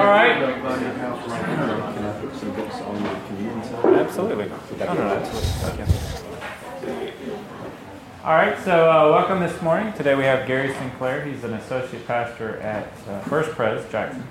[0.00, 0.34] All right.
[0.34, 3.96] Can I put some books on the communion table?
[3.96, 4.48] Absolutely.
[4.48, 5.84] No, no, no, absolutely.
[5.84, 7.12] Okay.
[8.24, 9.92] All right, so uh, welcome this morning.
[9.92, 11.22] Today we have Gary Sinclair.
[11.26, 14.26] He's an associate pastor at uh, First Pres Jackson.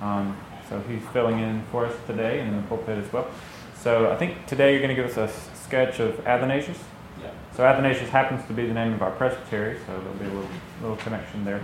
[0.00, 0.34] Um,
[0.70, 3.28] so he's filling in for us today and in the pulpit as well.
[3.74, 6.78] So I think today you're going to give us a sketch of Athanasius.
[7.20, 7.32] Yeah.
[7.54, 10.50] So Athanasius happens to be the name of our presbytery, so there'll be a little,
[10.80, 11.60] little connection there.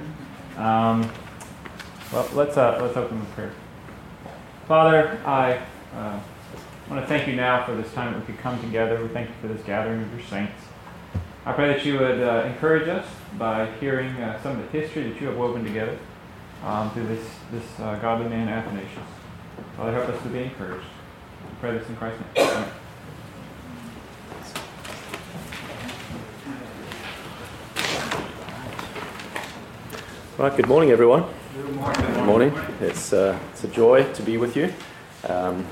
[0.59, 1.11] Um,
[2.13, 3.53] well, let's uh, let's open with prayer.
[4.67, 5.61] Father, I
[5.95, 6.21] uh,
[6.89, 9.01] want to thank you now for this time that we could come together.
[9.03, 10.53] We thank you for this gathering of your saints.
[11.45, 13.07] I pray that you would uh, encourage us
[13.39, 15.99] by hearing uh, some of the history that you have woven together
[16.65, 18.99] um, through this this uh, godly man Athanasius.
[19.77, 20.85] Father, help us to be encouraged.
[20.85, 22.49] I pray this in Christ's name.
[22.49, 22.69] Amen.
[30.39, 31.25] Right, good morning, everyone.
[31.59, 32.53] Good morning.
[32.81, 34.73] It's, uh, it's a joy to be with you.
[35.29, 35.67] Um,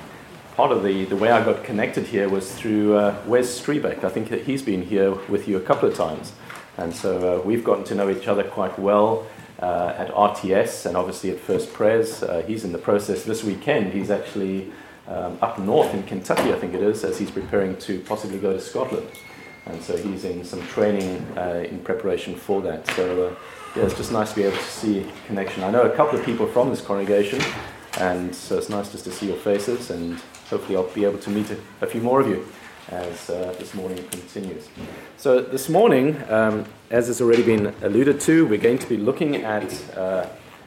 [0.56, 4.02] part of the, the way I got connected here was through uh, Wes Strebeck.
[4.02, 6.32] I think that he's been here with you a couple of times.
[6.76, 9.28] And so uh, we've gotten to know each other quite well
[9.60, 12.20] uh, at RTS and obviously at First Pres.
[12.20, 13.92] Uh, he's in the process this weekend.
[13.92, 14.72] He's actually
[15.06, 18.52] um, up north in Kentucky, I think it is, as he's preparing to possibly go
[18.52, 19.06] to Scotland.
[19.66, 22.88] And so he's in some training uh, in preparation for that.
[22.88, 23.36] So
[23.76, 25.62] yeah, it's just nice to be able to see connection.
[25.62, 27.42] I know a couple of people from this congregation,
[27.98, 30.18] and so it's nice just to see your faces, and
[30.48, 32.48] hopefully I'll be able to meet a, few more of you
[32.88, 34.68] as uh, this morning continues.
[35.18, 39.36] So this morning, um, as has already been alluded to, we're going to be looking
[39.44, 40.26] at uh,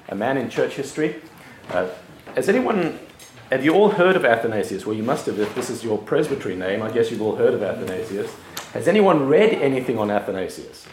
[0.09, 1.15] a man in church history.
[1.69, 1.87] Uh,
[2.35, 2.99] has anyone,
[3.49, 4.85] have you all heard of Athanasius?
[4.85, 5.39] Well, you must have.
[5.39, 8.31] If this is your presbytery name, I guess you've all heard of Athanasius.
[8.73, 10.85] Has anyone read anything on Athanasius?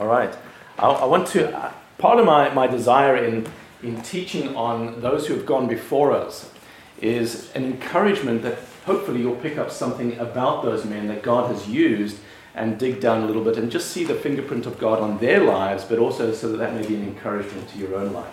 [0.00, 0.34] All right.
[0.78, 3.46] I, want to, uh, part of my, my desire in,
[3.82, 6.50] in teaching on those who have gone before us
[7.00, 11.68] is an encouragement that hopefully you'll pick up something about those men that God has
[11.68, 12.18] used
[12.54, 15.42] and dig down a little bit and just see the fingerprint of God on their
[15.42, 18.32] lives, but also so that that may be an encouragement to your own life.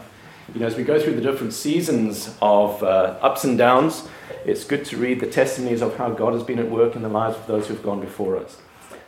[0.53, 4.08] You know, as we go through the different seasons of uh, ups and downs,
[4.46, 7.09] it's good to read the testimonies of how God has been at work in the
[7.09, 8.58] lives of those who've gone before us.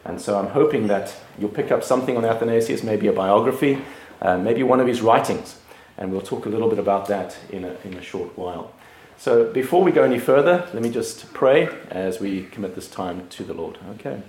[0.05, 3.81] And so I'm hoping that you'll pick up something on Athanasius, maybe a biography,
[4.21, 5.59] uh, maybe one of his writings.
[5.97, 8.73] And we'll talk a little bit about that in a, in a short while.
[9.17, 13.27] So before we go any further, let me just pray as we commit this time
[13.29, 13.77] to the Lord.
[13.91, 14.21] Okay.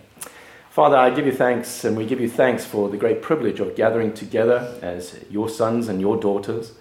[0.68, 3.74] Father, I give you thanks, and we give you thanks for the great privilege of
[3.74, 6.72] gathering together as your sons and your daughters.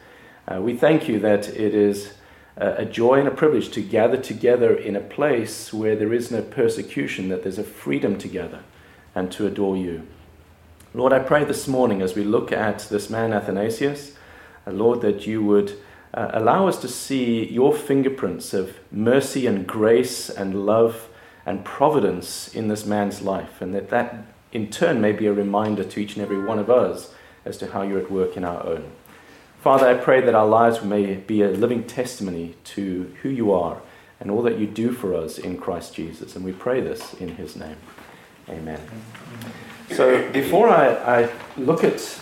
[0.48, 2.12] Uh, we thank you that it is a
[2.58, 6.42] a joy and a privilege to gather together in a place where there is no
[6.42, 8.60] persecution, that there's a freedom together
[9.16, 10.08] and to adore you.
[10.94, 14.16] Lord, I pray this morning as we look at this man Athanasius,
[14.68, 15.78] uh, Lord, that you would
[16.14, 21.08] uh, allow us to see your fingerprints of mercy and grace and love
[21.46, 25.84] and providence in this man's life, and that that in turn may be a reminder
[25.84, 27.14] to each and every one of us
[27.46, 28.92] as to how you're at work in our own.
[29.62, 33.82] Father, I pray that our lives may be a living testimony to who you are
[34.20, 36.36] and all that you do for us in Christ Jesus.
[36.36, 37.78] And we pray this in his name.
[38.52, 38.80] Amen.
[39.92, 42.20] So before I, I look at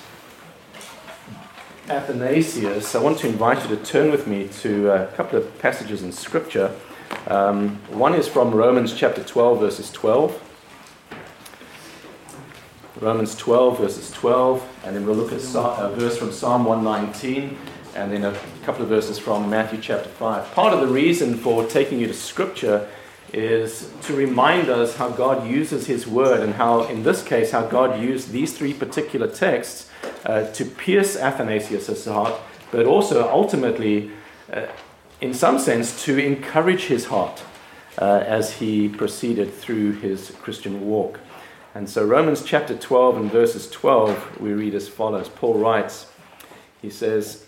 [1.87, 6.03] Athanasius, I want to invite you to turn with me to a couple of passages
[6.03, 6.75] in Scripture.
[7.27, 10.45] Um, one is from Romans chapter 12, verses 12.
[12.99, 17.57] Romans 12, verses 12, and then we'll look at a verse from Psalm 119,
[17.95, 20.51] and then a couple of verses from Matthew chapter 5.
[20.51, 22.89] Part of the reason for taking you to Scripture
[23.33, 27.65] is to remind us how God uses His Word, and how, in this case, how
[27.65, 29.89] God used these three particular texts
[30.25, 32.39] uh, to pierce Athanasius' heart,
[32.71, 34.11] but also ultimately,
[34.51, 34.67] uh,
[35.21, 37.43] in some sense, to encourage his heart
[37.97, 41.19] uh, as he proceeded through his Christian walk.
[41.75, 46.07] And so, Romans chapter 12 and verses 12, we read as follows Paul writes,
[46.81, 47.45] he says,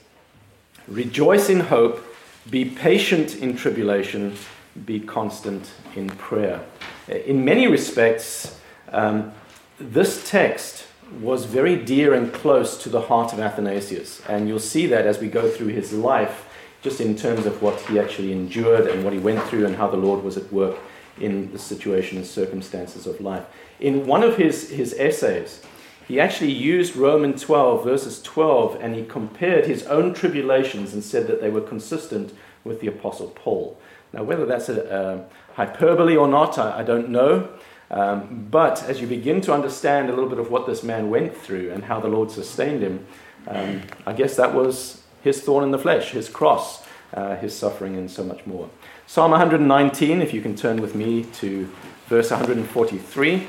[0.88, 2.04] Rejoice in hope,
[2.50, 4.36] be patient in tribulation,
[4.86, 6.64] be constant in prayer.
[7.08, 8.60] In many respects,
[8.90, 9.34] um,
[9.80, 10.86] this text
[11.20, 14.22] was very dear and close to the heart of Athanasius.
[14.30, 16.48] And you'll see that as we go through his life,
[16.82, 19.88] just in terms of what he actually endured and what he went through and how
[19.88, 20.78] the Lord was at work
[21.20, 23.46] in the situation and circumstances of life.
[23.80, 25.62] In one of his, his essays,
[26.08, 31.28] he actually used Romans 12, verses 12, and he compared his own tribulations and said
[31.28, 32.34] that they were consistent
[32.64, 33.80] with the Apostle Paul.
[34.14, 37.50] Now, whether that's a, a hyperbole or not, I, I don't know.
[37.90, 41.36] Um, but as you begin to understand a little bit of what this man went
[41.36, 43.06] through and how the Lord sustained him,
[43.48, 47.98] um, I guess that was his thorn in the flesh, his cross, uh, his suffering,
[47.98, 48.70] and so much more.
[49.08, 51.70] Psalm 119, if you can turn with me to
[52.08, 53.48] verse 143.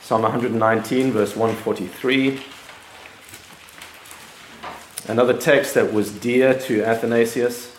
[0.00, 2.40] Psalm 119, verse 143.
[5.08, 7.71] Another text that was dear to Athanasius.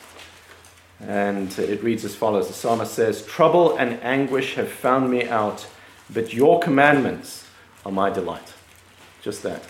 [1.08, 5.68] And it reads as follows The psalmist says, Trouble and anguish have found me out,
[6.10, 7.46] but your commandments
[7.86, 8.54] are my delight.
[9.22, 9.64] Just that.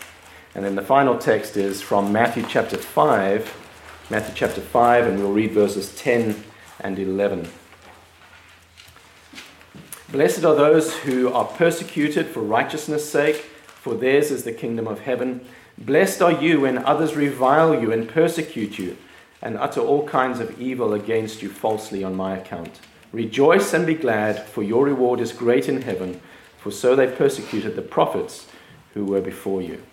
[0.53, 3.61] And then the final text is from Matthew chapter 5.
[4.11, 6.43] Matthew chapter 5, and we'll read verses 10
[6.81, 7.47] and 11.
[10.11, 14.99] Blessed are those who are persecuted for righteousness' sake, for theirs is the kingdom of
[14.99, 15.43] heaven.
[15.79, 18.95] Blessed are you when others revile you and persecute you
[19.43, 22.79] and utter all kinds of evil against you falsely on my account.
[23.11, 26.19] Rejoice and be glad, for your reward is great in heaven,
[26.57, 28.47] for so they persecuted the prophets
[28.93, 29.83] who were before you.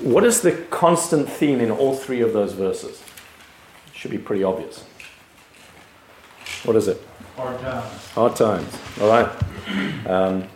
[0.00, 3.02] What is the constant theme in all three of those verses?
[3.86, 4.84] It should be pretty obvious.
[6.64, 7.00] What is it?
[7.36, 8.06] Hard times.
[8.08, 8.78] Hard times.
[9.00, 10.06] All right.
[10.06, 10.48] Um,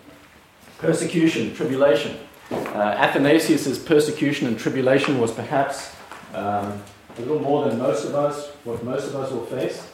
[0.78, 2.18] persecution, tribulation.
[2.50, 5.92] Uh, Athanasius' persecution and tribulation was perhaps
[6.34, 6.82] um,
[7.16, 9.90] a little more than most of us, what most of us will face.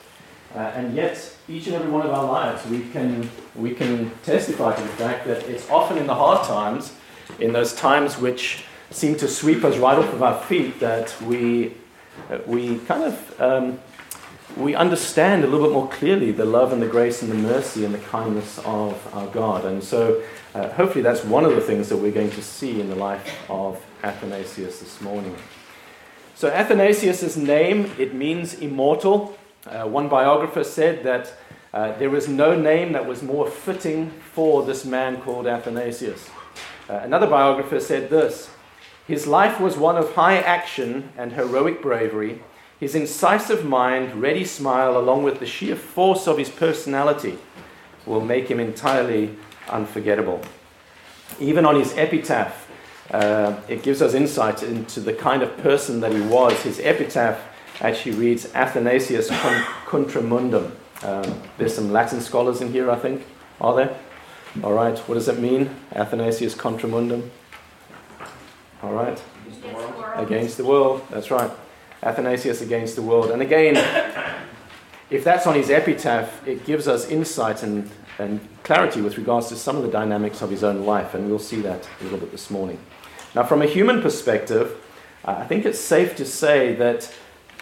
[0.54, 4.74] Uh, and yet, each and every one of our lives, we can, we can testify
[4.74, 6.92] to the fact that it's often in the hard times,
[7.40, 11.74] in those times which seem to sweep us right off of our feet, that we,
[12.30, 13.80] uh, we kind of um,
[14.56, 17.84] we understand a little bit more clearly the love and the grace and the mercy
[17.84, 19.64] and the kindness of our God.
[19.64, 20.22] And so,
[20.54, 23.50] uh, hopefully, that's one of the things that we're going to see in the life
[23.50, 25.34] of Athanasius this morning.
[26.34, 29.36] So, Athanasius' name, it means immortal.
[29.66, 31.32] Uh, one biographer said that
[31.72, 36.28] uh, there was no name that was more fitting for this man called Athanasius.
[36.88, 38.50] Uh, another biographer said this
[39.06, 42.40] His life was one of high action and heroic bravery
[42.84, 47.38] his incisive mind, ready smile, along with the sheer force of his personality,
[48.04, 49.34] will make him entirely
[49.70, 50.42] unforgettable.
[51.40, 52.63] Even on his epitaph,
[53.10, 56.62] uh, it gives us insight into the kind of person that he was.
[56.62, 57.40] His epitaph
[57.80, 59.28] actually reads Athanasius
[59.86, 60.72] contra mundum.
[61.02, 63.26] Um, there's some Latin scholars in here, I think.
[63.60, 63.98] Are there?
[64.62, 64.98] All right.
[65.00, 65.74] What does it mean?
[65.92, 67.30] Athanasius contra mundum.
[68.82, 69.20] All right.
[69.46, 69.94] Against the world.
[70.16, 71.02] Against the world.
[71.10, 71.50] That's right.
[72.02, 73.30] Athanasius against the world.
[73.30, 73.76] And again,
[75.10, 79.56] if that's on his epitaph, it gives us insight and, and clarity with regards to
[79.56, 82.30] some of the dynamics of his own life, and we'll see that a little bit
[82.30, 82.78] this morning.
[83.34, 84.76] Now, from a human perspective,
[85.24, 87.12] I think it's safe to say that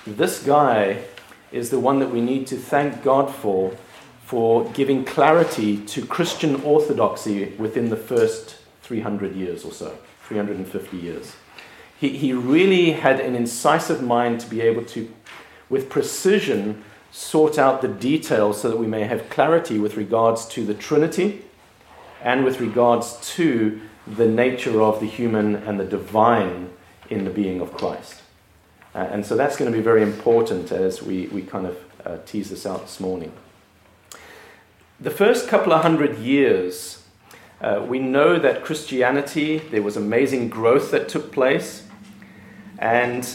[0.07, 1.05] this guy
[1.51, 3.75] is the one that we need to thank God for,
[4.23, 11.37] for giving clarity to Christian orthodoxy within the first 300 years or so, 350 years.
[11.99, 15.11] He, he really had an incisive mind to be able to,
[15.71, 20.67] with precision, sort out the details so that we may have clarity with regards to
[20.67, 21.45] the Trinity
[22.23, 26.71] and with regards to the nature of the human and the divine
[27.09, 28.23] in the being of Christ.
[28.95, 32.19] Uh, and so that's going to be very important as we, we kind of uh,
[32.27, 33.33] tease this out this morning.
[35.01, 37.03] The first couple of hundred years,
[37.61, 41.85] uh, we know that Christianity, there was amazing growth that took place.
[42.79, 43.27] And,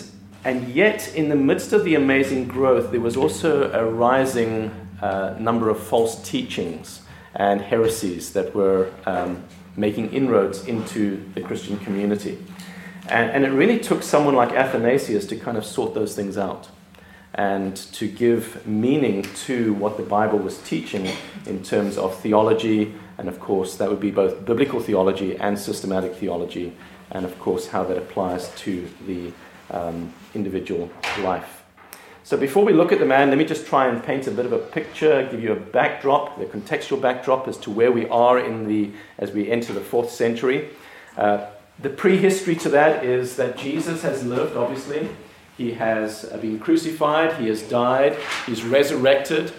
[0.43, 4.71] and yet, in the midst of the amazing growth, there was also a rising
[5.01, 7.01] uh, number of false teachings
[7.35, 9.43] and heresies that were um,
[9.77, 12.37] making inroads into the Christian community.
[13.07, 16.67] And, and, it really took someone like Athanasius to kind of sort those things out
[17.33, 21.07] and to give meaning to what the Bible was teaching
[21.45, 26.15] in terms of theology, and of course, that would be both biblical theology and systematic
[26.15, 26.75] theology,
[27.11, 29.31] and of course how that applies to the
[29.69, 31.56] um, individual life.
[32.27, 34.45] So before we look at the man, let me just try and paint a bit
[34.45, 38.37] of a picture, give you a backdrop, the contextual backdrop as to where we are
[38.37, 40.67] in the as we enter the fourth century.
[41.15, 41.45] Uh,
[41.79, 45.07] the prehistory to that is that Jesus has lived, obviously.
[45.57, 49.53] He has been crucified, he has died, he's resurrected,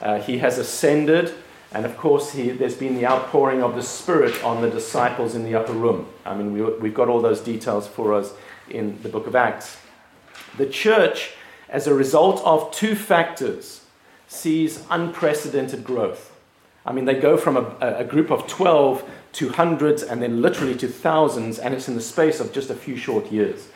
[0.00, 1.34] uh, he has ascended,
[1.72, 5.44] and of course, he, there's been the outpouring of the Spirit on the disciples in
[5.44, 6.08] the upper room.
[6.24, 8.32] I mean, we, we've got all those details for us
[8.70, 9.76] in the book of Acts.
[10.56, 11.32] The church,
[11.68, 13.84] as a result of two factors,
[14.28, 16.32] sees unprecedented growth.
[16.86, 20.76] I mean, they go from a, a group of 12 to hundreds and then literally
[20.76, 23.68] to thousands, and it's in the space of just a few short years.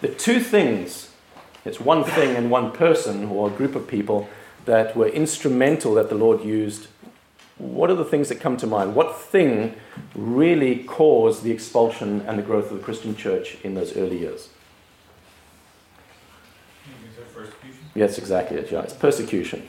[0.00, 1.10] The two things,
[1.64, 4.28] it's one thing and one person or a group of people
[4.64, 6.88] that were instrumental that the Lord used
[7.58, 8.94] what are the things that come to mind?
[8.94, 9.76] What thing
[10.14, 14.50] really caused the expulsion and the growth of the Christian church in those early years?
[17.34, 17.85] Persecution?
[17.96, 18.70] Yes, exactly it.
[18.70, 19.66] Yeah, it's persecution.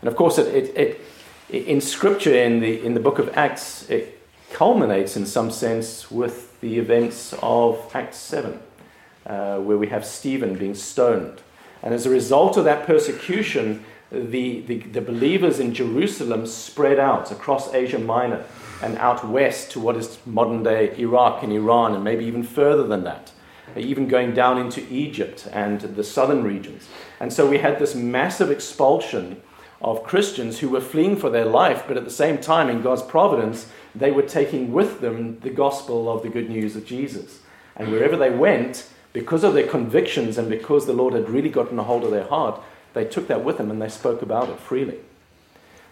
[0.00, 1.00] And of course, it, it,
[1.48, 4.20] it, in Scripture, in the, in the book of Acts, it
[4.52, 8.58] culminates in some sense with the events of Acts 7,
[9.26, 11.40] uh, where we have Stephen being stoned.
[11.82, 17.30] And as a result of that persecution, the, the, the believers in Jerusalem spread out
[17.30, 18.44] across Asia Minor
[18.82, 22.86] and out west to what is modern day Iraq and Iran, and maybe even further
[22.86, 23.30] than that,
[23.76, 26.88] even going down into Egypt and the southern regions.
[27.20, 29.40] And so we had this massive expulsion
[29.80, 33.02] of Christians who were fleeing for their life, but at the same time, in God's
[33.02, 37.40] providence, they were taking with them the gospel of the good news of Jesus.
[37.76, 41.78] And wherever they went, because of their convictions and because the Lord had really gotten
[41.78, 42.60] a hold of their heart,
[42.94, 44.98] they took that with them and they spoke about it freely.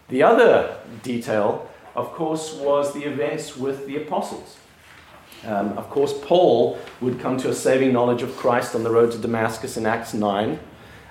[0.09, 4.57] The other detail, of course, was the events with the apostles.
[5.45, 9.11] Um, of course, Paul would come to a saving knowledge of Christ on the road
[9.11, 10.59] to Damascus in Acts 9,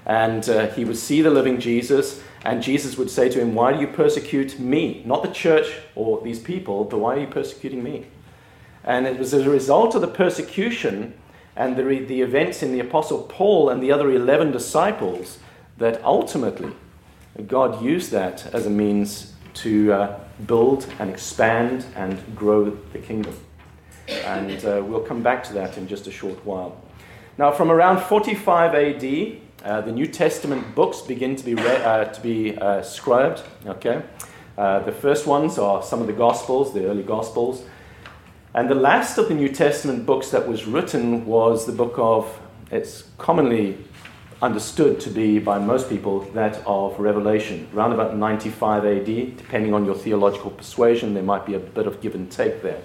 [0.05, 3.73] and uh, he would see the living Jesus, and Jesus would say to him, Why
[3.73, 5.03] do you persecute me?
[5.05, 8.07] Not the church or these people, but why are you persecuting me?
[8.85, 11.15] And it was as a result of the persecution
[11.57, 15.39] and the, the events in the Apostle Paul and the other 11 disciples
[15.79, 16.73] that ultimately
[17.47, 23.37] God used that as a means to uh, build and expand and grow the kingdom.
[24.09, 26.81] And uh, we'll come back to that in just a short while.
[27.39, 32.05] Now, from around 45 AD, uh, the New Testament books begin to be, re- uh,
[32.05, 33.43] to be uh, scribed.
[33.67, 34.03] Okay?
[34.57, 37.65] Uh, the first ones are some of the Gospels, the early Gospels.
[38.55, 42.41] And the last of the New Testament books that was written was the book of,
[42.71, 43.77] it's commonly
[44.41, 49.37] understood to be by most people that of Revelation, around about 95 AD.
[49.37, 52.81] Depending on your theological persuasion, there might be a bit of give and take there.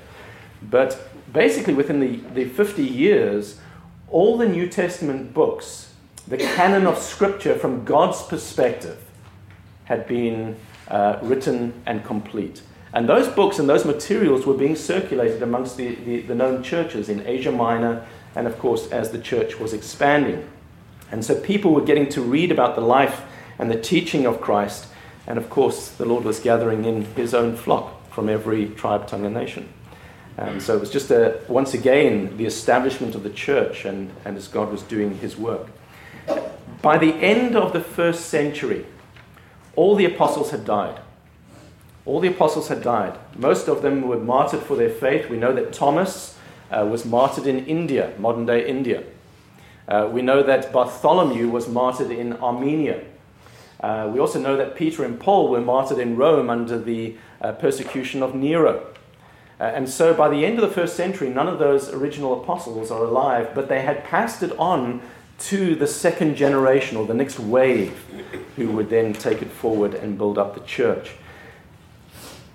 [0.61, 3.59] But basically, within the, the 50 years,
[4.09, 5.93] all the New Testament books,
[6.27, 9.03] the canon of Scripture from God's perspective,
[9.85, 10.57] had been
[10.87, 12.61] uh, written and complete.
[12.93, 17.07] And those books and those materials were being circulated amongst the, the, the known churches
[17.07, 20.47] in Asia Minor, and of course, as the church was expanding.
[21.11, 23.21] And so people were getting to read about the life
[23.59, 24.87] and the teaching of Christ.
[25.27, 29.25] And of course, the Lord was gathering in his own flock from every tribe, tongue,
[29.25, 29.71] and nation.
[30.37, 34.37] And so it was just a, once again the establishment of the church and, and
[34.37, 35.67] as God was doing his work.
[36.81, 38.85] By the end of the first century,
[39.75, 40.99] all the apostles had died.
[42.05, 43.17] All the apostles had died.
[43.35, 45.29] Most of them were martyred for their faith.
[45.29, 46.37] We know that Thomas
[46.71, 49.03] uh, was martyred in India, modern day India.
[49.87, 53.03] Uh, we know that Bartholomew was martyred in Armenia.
[53.79, 57.51] Uh, we also know that Peter and Paul were martyred in Rome under the uh,
[57.53, 58.90] persecution of Nero.
[59.61, 62.89] Uh, and so by the end of the first century, none of those original apostles
[62.89, 64.99] are alive, but they had passed it on
[65.37, 68.03] to the second generation or the next wave
[68.55, 71.11] who would then take it forward and build up the church.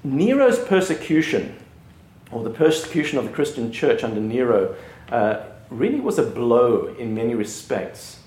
[0.02, 1.56] Nero's persecution,
[2.32, 4.74] or the persecution of the Christian church under Nero,
[5.10, 8.18] uh, really was a blow in many respects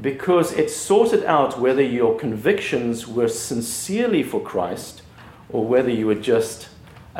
[0.00, 5.02] because it sorted out whether your convictions were sincerely for Christ
[5.48, 6.68] or whether you were just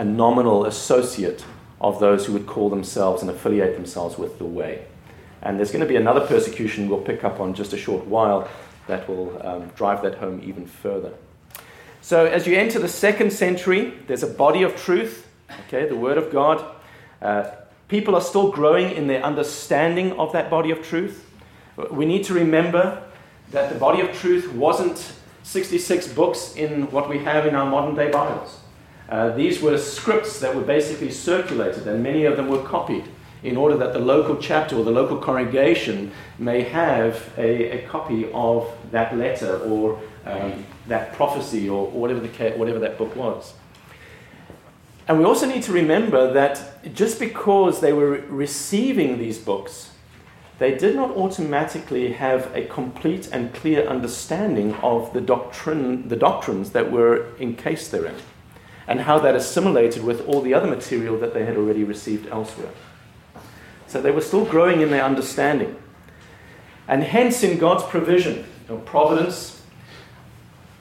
[0.01, 1.45] a nominal associate
[1.81, 4.85] of those who would call themselves and affiliate themselves with the way.
[5.43, 8.49] And there's going to be another persecution we'll pick up on just a short while
[8.87, 11.13] that will um, drive that home even further.
[12.03, 15.29] So, as you enter the second century, there's a body of truth,
[15.67, 16.65] okay, the Word of God.
[17.21, 17.51] Uh,
[17.91, 21.29] People are still growing in their understanding of that body of truth.
[21.91, 23.03] We need to remember
[23.51, 27.97] that the body of truth wasn't 66 books in what we have in our modern
[27.97, 28.61] day Bibles.
[29.11, 33.05] Uh, these were scripts that were basically circulated, and many of them were copied
[33.43, 38.31] in order that the local chapter or the local congregation may have a, a copy
[38.33, 43.55] of that letter or um, that prophecy or, or whatever, the, whatever that book was.
[45.09, 49.91] And we also need to remember that just because they were receiving these books,
[50.61, 56.71] they did not automatically have a complete and clear understanding of the doctrine, the doctrines
[56.73, 58.15] that were encased therein,
[58.91, 62.73] and how that assimilated with all the other material that they had already received elsewhere.
[63.87, 65.77] So they were still growing in their understanding.
[66.89, 69.63] And hence, in God's provision, or providence,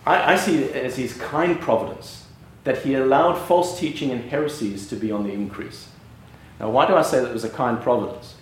[0.08, 2.26] I, I see it as His kind providence
[2.64, 5.88] that he allowed false teaching and heresies to be on the increase.
[6.60, 8.36] Now, why do I say that it was a kind providence?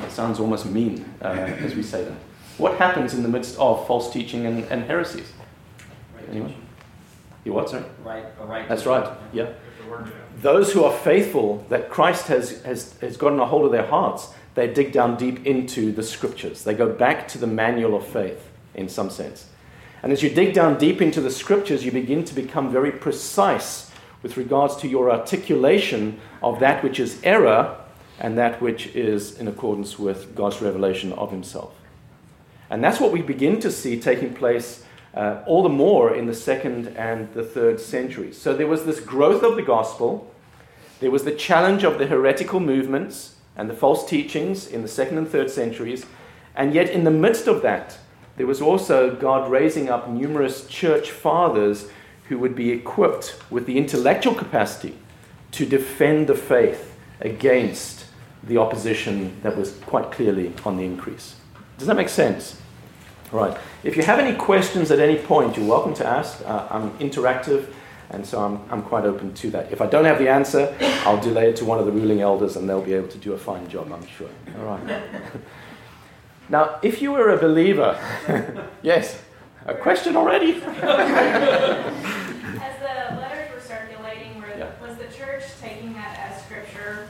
[0.00, 2.16] It sounds almost mean uh, as we say that.
[2.58, 5.32] What happens in the midst of false teaching and, and heresies?
[6.30, 6.54] Anyone?
[7.44, 7.84] You what, sorry?
[8.02, 8.68] Right, right.
[8.68, 9.52] That's right, yeah.
[10.40, 14.28] Those who are faithful, that Christ has, has, has gotten a hold of their hearts,
[14.54, 16.64] they dig down deep into the scriptures.
[16.64, 18.50] They go back to the manual of faith.
[18.74, 19.46] in some sense.
[20.02, 23.90] And as you dig down deep into the scriptures, you begin to become very precise
[24.22, 27.76] with regards to your articulation of that which is error
[28.20, 31.74] and that which is in accordance with God's revelation of Himself.
[32.70, 34.83] And that's what we begin to see taking place
[35.14, 38.40] uh, all the more in the second and the third centuries.
[38.40, 40.30] So there was this growth of the gospel,
[41.00, 45.18] there was the challenge of the heretical movements and the false teachings in the second
[45.18, 46.06] and third centuries,
[46.56, 47.98] and yet in the midst of that,
[48.36, 51.88] there was also God raising up numerous church fathers
[52.28, 54.96] who would be equipped with the intellectual capacity
[55.52, 58.06] to defend the faith against
[58.42, 61.36] the opposition that was quite clearly on the increase.
[61.78, 62.60] Does that make sense?
[63.34, 63.58] Right.
[63.82, 66.40] If you have any questions at any point, you're welcome to ask.
[66.46, 67.66] Uh, I'm interactive,
[68.10, 69.72] and so I'm, I'm quite open to that.
[69.72, 70.72] If I don't have the answer,
[71.04, 73.32] I'll delay it to one of the ruling elders, and they'll be able to do
[73.32, 74.28] a fine job, I'm sure.
[74.56, 75.02] All right.
[76.48, 77.98] now, if you were a believer,
[78.82, 79.20] yes,
[79.66, 80.52] a question already?
[80.62, 80.62] As
[82.78, 84.70] the letters were circulating, were, Yeah.
[84.80, 87.08] was the church taking that as scripture,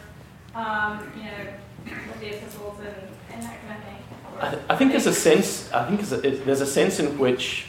[0.55, 1.53] um, you know,
[1.85, 2.97] with the epistles and,
[3.31, 4.14] and that kind of thing?
[4.45, 5.73] I, I think there's a sense.
[5.73, 6.01] I think
[6.45, 7.67] there's a, sense in which,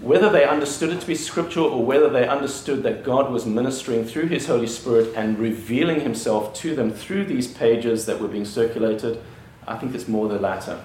[0.00, 4.04] whether they understood it to be scriptural or whether they understood that God was ministering
[4.04, 8.44] through His Holy Spirit and revealing Himself to them through these pages that were being
[8.44, 9.22] circulated,
[9.66, 10.82] I think it's more the latter.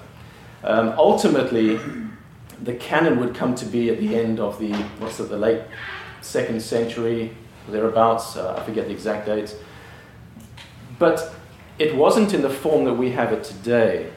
[0.64, 1.80] Um, ultimately,
[2.62, 5.64] the canon would come to be at the end of the what's it, the late
[6.22, 7.36] second century,
[7.70, 8.38] thereabouts.
[8.38, 9.56] Uh, I forget the exact dates,
[11.00, 11.34] but
[11.80, 14.12] it wasn't in the form that we have it today.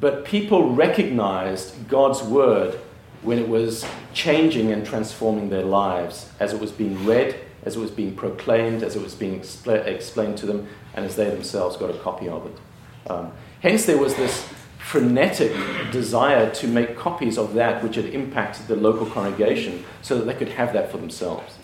[0.00, 2.78] But people recognized God's word
[3.22, 7.78] when it was changing and transforming their lives as it was being read, as it
[7.78, 11.76] was being proclaimed, as it was being expla- explained to them, and as they themselves
[11.76, 13.10] got a copy of it.
[13.10, 15.52] Um, hence, there was this frenetic
[15.92, 20.34] desire to make copies of that which had impacted the local congregation so that they
[20.34, 21.58] could have that for themselves.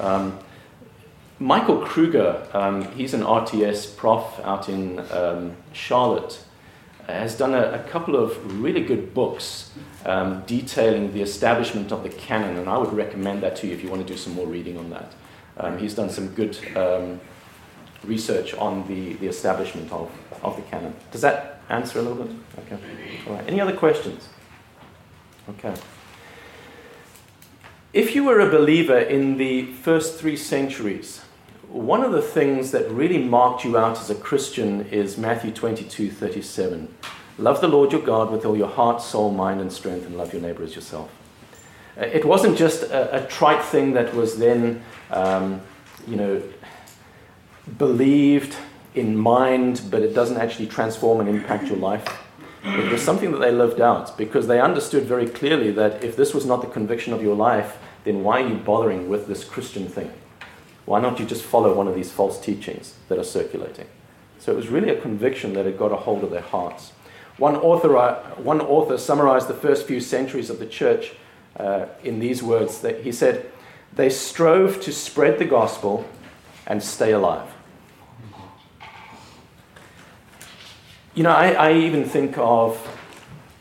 [0.00, 0.38] Um,
[1.38, 6.40] Michael Kruger, um, he's an RTS prof out in um, Charlotte,
[7.06, 9.72] has done a, a couple of really good books
[10.04, 13.82] um, detailing the establishment of the canon, and I would recommend that to you if
[13.82, 15.12] you want to do some more reading on that.
[15.58, 17.20] Um, he's done some good um,
[18.04, 20.10] research on the, the establishment of,
[20.42, 20.94] of the canon.
[21.12, 22.36] Does that answer a little bit?
[22.66, 22.78] Okay.
[23.26, 23.48] All right.
[23.48, 24.28] Any other questions?
[25.48, 25.74] Okay.
[27.92, 31.22] If you were a believer in the first three centuries,
[31.76, 36.10] one of the things that really marked you out as a Christian is Matthew 22
[36.10, 36.88] 37.
[37.38, 40.32] Love the Lord your God with all your heart, soul, mind, and strength, and love
[40.32, 41.10] your neighbor as yourself.
[42.00, 45.60] Uh, It wasn't just a, a trite thing that was then, um,
[46.08, 46.42] you know,
[47.76, 48.56] believed
[48.94, 52.06] in mind, but it doesn't actually transform and impact your life.
[52.64, 56.32] It was something that they lived out because they understood very clearly that if this
[56.32, 59.86] was not the conviction of your life, then why are you bothering with this Christian
[59.88, 60.10] thing?
[60.86, 63.86] Why not you just follow one of these false teachings that are circulating?
[64.38, 66.92] So it was really a conviction that had got a hold of their hearts.
[67.38, 71.12] One author, uh, one author summarized the first few centuries of the church
[71.58, 73.50] uh, in these words that he said,
[73.94, 76.08] They strove to spread the gospel
[76.66, 77.48] and stay alive.
[81.14, 82.76] You know, I, I even think of,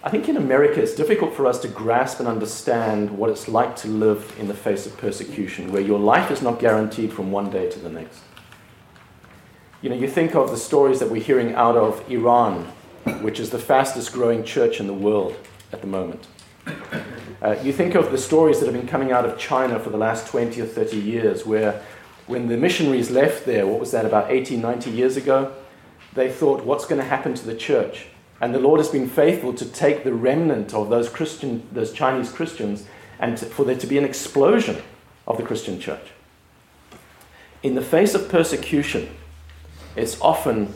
[0.05, 3.75] I think in America it's difficult for us to grasp and understand what it's like
[3.77, 7.49] to live in the face of persecution, where your life is not guaranteed from one
[7.49, 8.19] day to the next.
[9.81, 12.65] You know, you think of the stories that we're hearing out of Iran,
[13.21, 15.35] which is the fastest growing church in the world
[15.71, 16.27] at the moment.
[17.41, 19.97] Uh, you think of the stories that have been coming out of China for the
[19.97, 21.81] last 20 or 30 years, where
[22.27, 25.51] when the missionaries left there, what was that, about 80, 90 years ago?
[26.13, 28.07] They thought, what's going to happen to the church?
[28.41, 32.31] And the Lord has been faithful to take the remnant of those Christian, those Chinese
[32.31, 32.85] Christians,
[33.19, 34.81] and to, for there to be an explosion
[35.25, 36.11] of the Christian church.
[37.63, 39.09] In the face of persecution,
[39.95, 40.73] it's often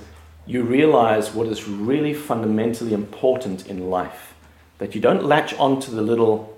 [0.48, 4.34] you realize what is really fundamentally important in life.
[4.80, 6.58] That you don't latch onto the little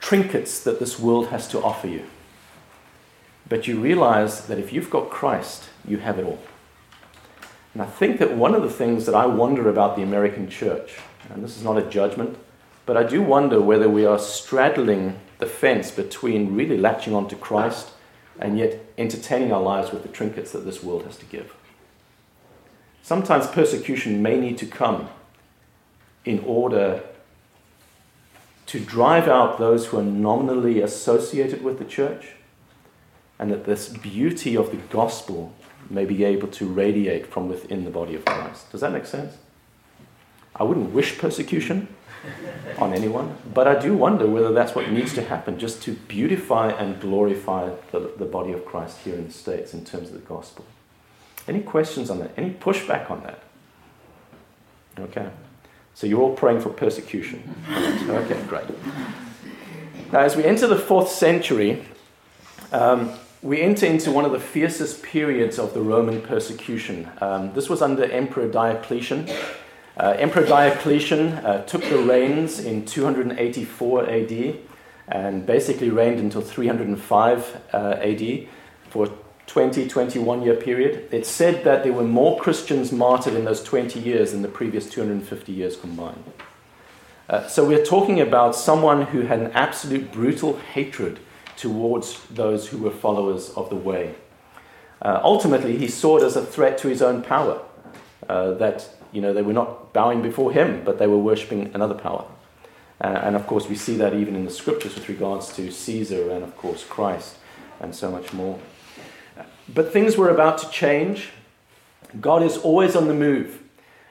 [0.00, 2.04] trinkets that this world has to offer you.
[3.48, 6.38] But you realize that if you've got Christ, you have it all.
[7.78, 10.96] And I think that one of the things that I wonder about the American church,
[11.30, 12.36] and this is not a judgment,
[12.86, 17.90] but I do wonder whether we are straddling the fence between really latching onto Christ
[18.40, 21.54] and yet entertaining our lives with the trinkets that this world has to give.
[23.00, 25.08] Sometimes persecution may need to come
[26.24, 27.04] in order
[28.66, 32.30] to drive out those who are nominally associated with the church,
[33.38, 35.54] and that this beauty of the gospel
[35.90, 38.70] may be able to radiate from within the body of Christ.
[38.70, 39.36] Does that make sense?
[40.56, 41.88] I wouldn't wish persecution,
[42.78, 46.70] on anyone, but I do wonder whether that's what needs to happen just to beautify
[46.70, 50.20] and glorify the, the body of Christ here in the States in terms of the
[50.20, 50.64] gospel.
[51.46, 52.32] Any questions on that?
[52.36, 53.42] Any pushback on that?
[54.98, 55.28] Okay.
[55.94, 57.54] So you're all praying for persecution.
[58.08, 58.64] Okay, great.
[60.12, 61.84] Now, as we enter the fourth century,
[62.72, 67.08] um, we enter into one of the fiercest periods of the Roman persecution.
[67.20, 69.28] Um, this was under Emperor Diocletian.
[69.96, 74.56] Uh, Emperor Diocletian uh, took the reins in 284 AD
[75.08, 78.46] and basically reigned until 305 uh, AD
[78.90, 79.10] for a
[79.46, 81.08] 20, 21 year period.
[81.12, 84.90] It's said that there were more Christians martyred in those 20 years than the previous
[84.90, 86.24] 250 years combined.
[87.28, 91.20] Uh, so we're talking about someone who had an absolute brutal hatred
[91.58, 94.14] towards those who were followers of the way.
[95.02, 97.60] Uh, ultimately, he saw it as a threat to his own power,
[98.28, 101.94] uh, that you know, they were not bowing before him, but they were worshipping another
[101.94, 102.24] power.
[103.00, 106.30] Uh, and of course, we see that even in the scriptures with regards to Caesar
[106.30, 107.36] and, of course, Christ
[107.80, 108.58] and so much more.
[109.68, 111.30] But things were about to change.
[112.20, 113.62] God is always on the move.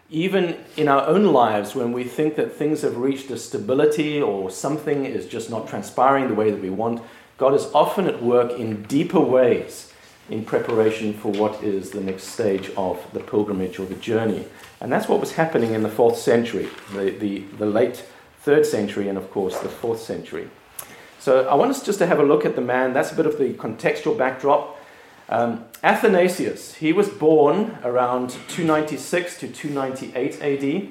[0.09, 4.49] Even in our own lives, when we think that things have reached a stability or
[4.49, 7.01] something is just not transpiring the way that we want,
[7.37, 9.93] God is often at work in deeper ways
[10.29, 14.45] in preparation for what is the next stage of the pilgrimage or the journey.
[14.81, 18.03] And that's what was happening in the fourth century, the, the, the late
[18.41, 20.49] third century, and of course the fourth century.
[21.19, 22.93] So I want us just to have a look at the man.
[22.93, 24.77] That's a bit of the contextual backdrop.
[25.29, 30.87] Um, Athanasius, he was born around 296 to 298 AD.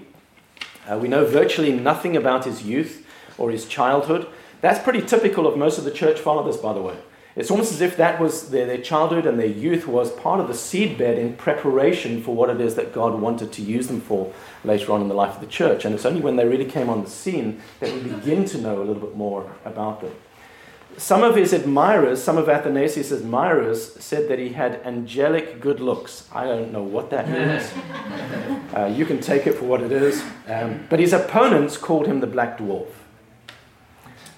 [0.88, 3.06] Uh, we know virtually nothing about his youth
[3.38, 4.28] or his childhood.
[4.60, 6.96] That's pretty typical of most of the church fathers, by the way.
[7.36, 10.48] It's almost as if that was their, their childhood and their youth was part of
[10.48, 14.32] the seedbed in preparation for what it is that God wanted to use them for
[14.64, 15.84] later on in the life of the church.
[15.84, 18.78] And it's only when they really came on the scene that we begin to know
[18.78, 20.12] a little bit more about them.
[20.96, 26.26] Some of his admirers, some of Athanasius' admirers, said that he had angelic good looks.
[26.32, 27.70] I don't know what that means.
[28.76, 30.22] Uh, you can take it for what it is.
[30.48, 32.88] Um, but his opponents called him the Black Dwarf.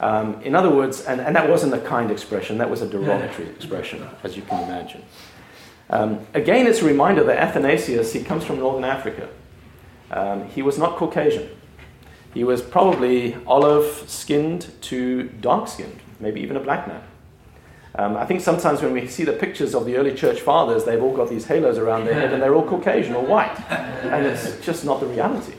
[0.00, 3.48] Um, in other words, and, and that wasn't a kind expression, that was a derogatory
[3.48, 5.02] expression, as you can imagine.
[5.90, 9.28] Um, again, it's a reminder that Athanasius, he comes from northern Africa.
[10.11, 11.48] Um, he was not Caucasian.
[12.34, 17.02] He was probably olive skinned to dark skinned, maybe even a black man.
[17.94, 21.02] Um, I think sometimes when we see the pictures of the early church fathers, they've
[21.02, 23.58] all got these halos around their head and they're all Caucasian or white.
[23.70, 25.54] And it's just not the reality.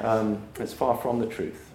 [0.00, 1.69] Um, it's far from the truth.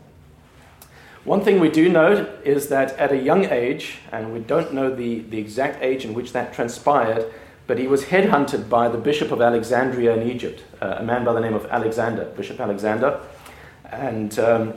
[1.25, 4.93] One thing we do know is that at a young age, and we don't know
[4.93, 7.33] the, the exact age in which that transpired,
[7.65, 11.33] but he was headhunted by the Bishop of Alexandria in Egypt, uh, a man by
[11.33, 13.19] the name of Alexander, Bishop Alexander.
[13.91, 14.75] And um,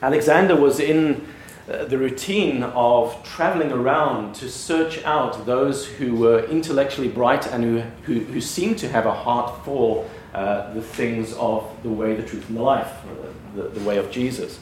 [0.00, 1.28] Alexander was in
[1.70, 7.62] uh, the routine of traveling around to search out those who were intellectually bright and
[7.62, 12.16] who, who, who seemed to have a heart for uh, the things of the way,
[12.16, 12.90] the truth, and the life,
[13.54, 14.60] the, the way of Jesus.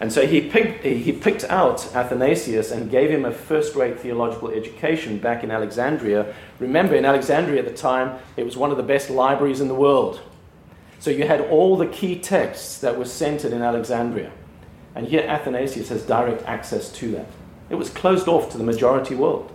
[0.00, 4.48] And so he picked, he picked out Athanasius and gave him a first rate theological
[4.50, 6.34] education back in Alexandria.
[6.60, 9.74] Remember, in Alexandria at the time, it was one of the best libraries in the
[9.74, 10.20] world.
[11.00, 14.30] So you had all the key texts that were centered in Alexandria.
[14.94, 17.26] And here Athanasius has direct access to that.
[17.70, 19.52] It was closed off to the majority world.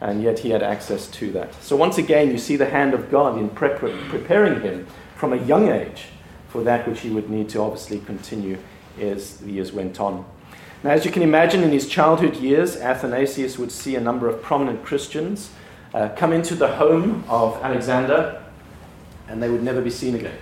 [0.00, 1.54] And yet he had access to that.
[1.62, 4.86] So once again, you see the hand of God in preparing him
[5.16, 6.06] from a young age
[6.48, 8.58] for that which he would need to obviously continue
[9.00, 10.24] as the years went on.
[10.82, 14.42] Now, as you can imagine, in his childhood years, Athanasius would see a number of
[14.42, 15.50] prominent Christians
[15.94, 18.42] uh, come into the home of Alexander,
[19.28, 20.36] and they would never be seen again.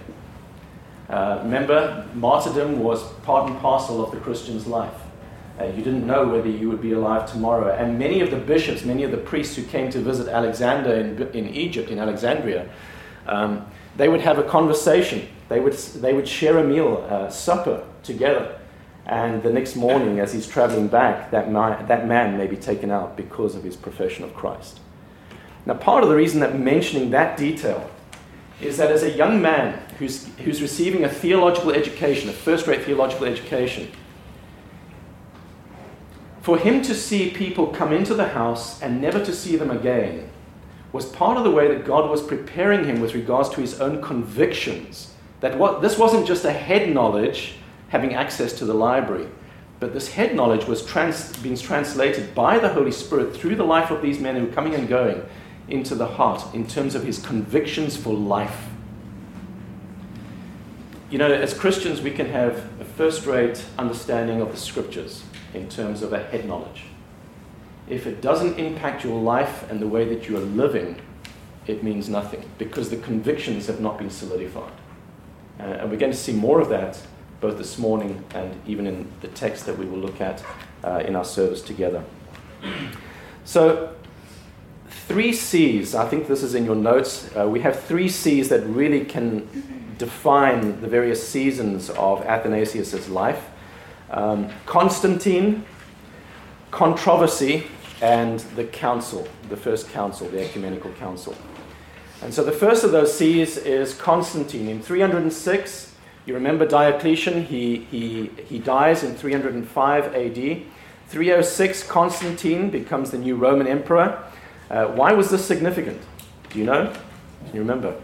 [1.08, 4.94] Uh, remember, martyrdom was part and parcel of the Christian's life.
[5.60, 7.74] Uh, you didn't know whether you would be alive tomorrow.
[7.74, 11.22] And many of the bishops, many of the priests who came to visit Alexander in,
[11.36, 12.68] in Egypt, in Alexandria,
[13.26, 15.28] um, they would have a conversation.
[15.48, 18.58] They would, they would share a meal, uh, supper, together.
[19.06, 22.90] And the next morning, as he's traveling back, that man, that man may be taken
[22.90, 24.80] out because of his profession of Christ.
[25.66, 27.90] Now, part of the reason that mentioning that detail
[28.60, 32.82] is that as a young man who's, who's receiving a theological education, a first rate
[32.82, 33.90] theological education,
[36.40, 40.31] for him to see people come into the house and never to see them again
[40.92, 44.02] was part of the way that God was preparing him with regards to his own
[44.02, 45.14] convictions.
[45.40, 47.54] That what, this wasn't just a head knowledge
[47.88, 49.28] having access to the library.
[49.80, 53.90] But this head knowledge was trans- being translated by the Holy Spirit through the life
[53.90, 55.22] of these men who were coming and going
[55.68, 58.68] into the heart in terms of his convictions for life.
[61.12, 65.68] you know, as Christians, we can have a first rate understanding of the scriptures in
[65.68, 66.84] terms of a head knowledge.
[67.92, 70.96] If it doesn't impact your life and the way that you are living,
[71.66, 74.72] it means nothing because the convictions have not been solidified.
[75.60, 76.98] Uh, and we're going to see more of that
[77.40, 80.42] both this morning and even in the text that we will look at
[80.82, 82.02] uh, in our service together.
[83.44, 83.94] So,
[84.88, 87.28] three C's, I think this is in your notes.
[87.36, 93.50] Uh, we have three C's that really can define the various seasons of Athanasius' life
[94.12, 95.64] um, Constantine,
[96.70, 97.66] controversy,
[98.02, 101.34] and the council, the first council, the ecumenical council.
[102.20, 104.68] And so the first of those C's is Constantine.
[104.68, 105.94] In 306,
[106.26, 110.62] you remember Diocletian, he, he, he dies in 305 AD.
[111.08, 114.22] 306, Constantine becomes the new Roman emperor.
[114.68, 116.00] Uh, why was this significant?
[116.50, 116.92] Do you know?
[117.46, 118.00] Can you remember?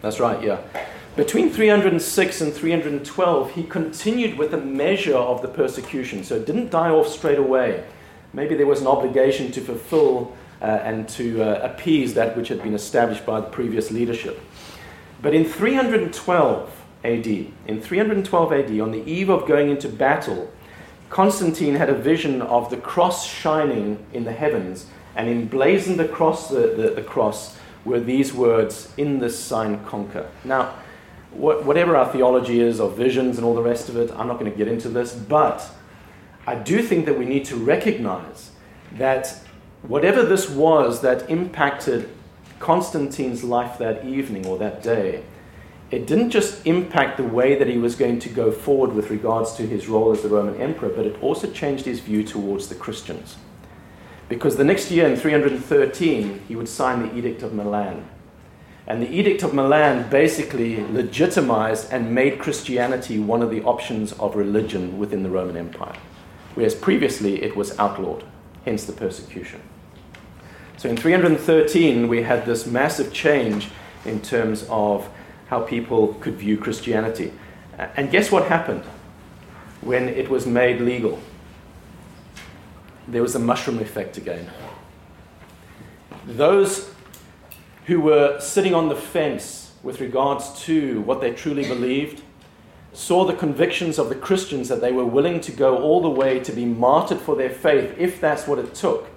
[0.00, 0.58] That's right, yeah.
[1.18, 6.70] Between 306 and 312, he continued with a measure of the persecution, so it didn't
[6.70, 7.82] die off straight away.
[8.32, 12.62] Maybe there was an obligation to fulfill uh, and to uh, appease that which had
[12.62, 14.40] been established by the previous leadership.
[15.20, 20.48] But in 312 AD, in 312 AD, on the eve of going into battle,
[21.10, 26.74] Constantine had a vision of the cross shining in the heavens, and emblazoned across the,
[26.76, 30.30] the, the cross were these words, In this sign conquer.
[30.44, 30.74] Now,
[31.32, 34.50] whatever our theology is of visions and all the rest of it, I'm not going
[34.50, 35.68] to get into this, but
[36.46, 38.52] I do think that we need to recognize
[38.92, 39.38] that
[39.82, 42.08] whatever this was that impacted
[42.58, 45.22] Constantine's life that evening or that day,
[45.90, 49.54] it didn't just impact the way that he was going to go forward with regards
[49.54, 52.74] to his role as the Roman emperor, but it also changed his view towards the
[52.74, 53.36] Christians.
[54.28, 58.06] Because the next year, in 313, he would sign the Edict of Milan.
[58.88, 64.34] And the Edict of Milan basically legitimized and made Christianity one of the options of
[64.34, 65.94] religion within the Roman Empire,
[66.54, 68.24] whereas previously it was outlawed,
[68.64, 69.60] hence the persecution.
[70.78, 73.68] So in 313, we had this massive change
[74.06, 75.06] in terms of
[75.48, 77.32] how people could view Christianity.
[77.76, 78.84] And guess what happened
[79.82, 81.18] when it was made legal?
[83.06, 84.48] There was a mushroom effect again.
[86.26, 86.90] Those
[87.88, 92.22] who were sitting on the fence with regards to what they truly believed
[92.92, 96.38] saw the convictions of the Christians that they were willing to go all the way
[96.40, 99.08] to be martyred for their faith if that's what it took.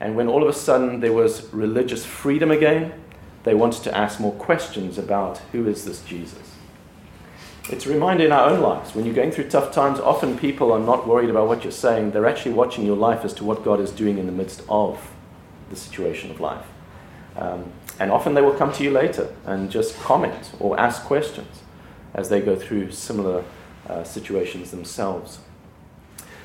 [0.00, 2.94] And when all of a sudden there was religious freedom again,
[3.42, 6.54] they wanted to ask more questions about who is this Jesus.
[7.68, 8.94] It's a reminder in our own lives.
[8.94, 12.12] When you're going through tough times, often people are not worried about what you're saying.
[12.12, 15.10] They're actually watching your life as to what God is doing in the midst of
[15.68, 16.64] the situation of life.
[17.36, 21.62] Um, and often they will come to you later and just comment or ask questions
[22.14, 23.44] as they go through similar
[23.88, 25.38] uh, situations themselves.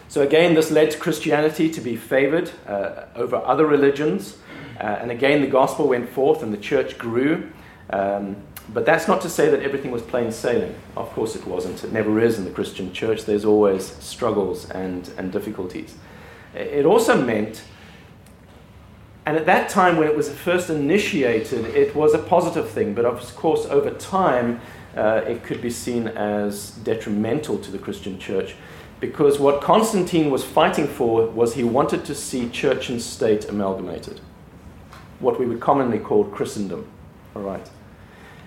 [0.08, 4.38] So, again, this led to Christianity to be favored uh, over other religions.
[4.80, 7.52] Uh, and again, the gospel went forth and the church grew.
[7.92, 8.38] Um,
[8.74, 10.76] but that's not to say that everything was plain sailing.
[10.96, 11.84] Of course, it wasn't.
[11.84, 13.26] It never is in the Christian church.
[13.26, 15.96] There's always struggles and, and difficulties.
[16.54, 17.64] It also meant
[19.30, 22.96] and at that time, when it was first initiated, it was a positive thing.
[22.96, 24.60] But of course, over time,
[24.98, 28.56] uh, it could be seen as detrimental to the Christian church.
[29.00, 34.20] Because what Constantine was fighting for was he wanted to see church and state amalgamated,
[35.20, 36.88] what we would commonly call Christendom.
[37.36, 37.70] All right.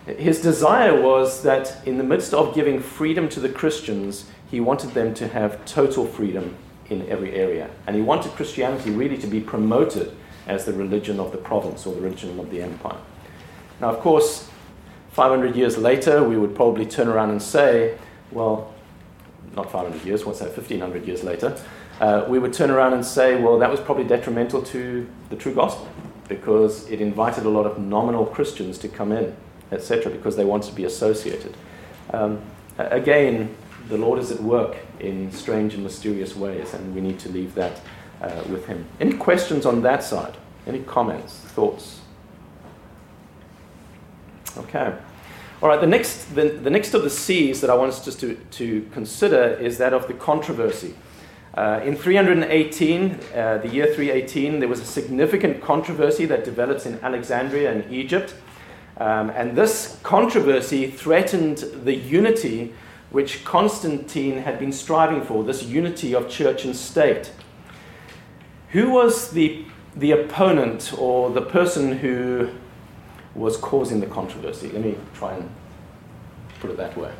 [0.07, 4.95] His desire was that in the midst of giving freedom to the Christians, he wanted
[4.95, 6.57] them to have total freedom
[6.91, 7.71] in every area.
[7.87, 11.95] And he wanted Christianity really to be promoted as the religion of the province or
[11.95, 12.99] the religion of the empire.
[13.81, 14.49] Now, of course,
[15.13, 17.99] 500 years later, we would probably turn around and say,
[18.31, 18.73] well,
[19.55, 21.57] not 500 years, what's that, 1500 years later,
[22.01, 25.55] uh, we would turn around and say, well, that was probably detrimental to the true
[25.55, 25.89] gospel
[26.29, 29.37] because it invited a lot of nominal Christians to come in,
[29.71, 31.55] etc., because they wanted to be associated.
[32.13, 32.41] Um,
[32.79, 33.55] again,
[33.89, 37.55] the Lord is at work in strange and mysterious ways, and we need to leave
[37.55, 37.81] that
[38.23, 38.87] uh, with him.
[39.01, 40.37] Any questions on that side?
[40.67, 42.01] Any comments, thoughts?
[44.57, 44.95] Okay.
[45.63, 48.21] All right, the next, the, the next of the C's that I want us just
[48.21, 50.95] to, to consider is that of the controversy.
[51.55, 56.99] Uh, in 318, uh, the year 318, there was a significant controversy that develops in
[57.01, 58.35] Alexandria in Egypt.
[58.97, 62.75] Um, and this controversy threatened the unity
[63.11, 67.31] which Constantine had been striving for, this unity of church and state.
[68.73, 69.65] Who was the,
[69.97, 72.49] the opponent or the person who
[73.35, 74.71] was causing the controversy?
[74.71, 75.49] Let me try and
[76.61, 77.13] put it that way.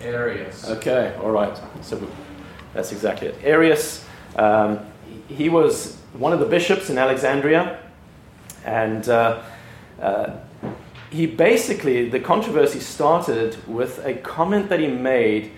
[0.00, 0.68] Arius.
[0.68, 1.58] Okay, all right.
[1.82, 2.08] So
[2.72, 3.38] that's exactly it.
[3.42, 4.06] Arius,
[4.36, 4.80] um,
[5.28, 7.80] he was one of the bishops in Alexandria,
[8.64, 9.42] and uh,
[10.00, 10.36] uh,
[11.10, 15.50] he basically, the controversy started with a comment that he made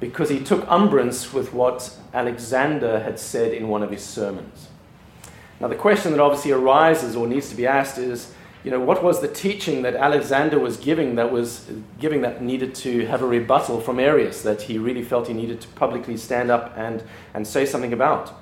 [0.00, 4.68] because he took umbrance with what Alexander had said in one of his sermons.
[5.60, 8.32] Now, the question that obviously arises or needs to be asked is,
[8.62, 12.74] you know, what was the teaching that Alexander was giving that was giving that needed
[12.74, 16.50] to have a rebuttal from Arius that he really felt he needed to publicly stand
[16.50, 18.34] up and, and say something about?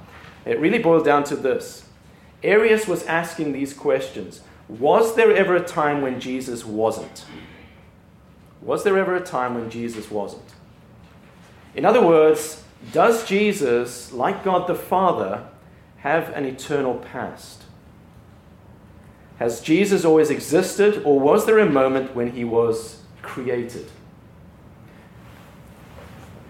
[0.46, 1.88] It really boils down to this.
[2.42, 4.40] Arius was asking these questions.
[4.68, 7.24] Was there ever a time when Jesus wasn't?
[8.62, 10.54] Was there ever a time when Jesus wasn't?
[11.74, 15.46] In other words, does Jesus, like God the Father,
[15.98, 17.64] have an eternal past?
[19.38, 23.90] Has Jesus always existed, or was there a moment when he was created?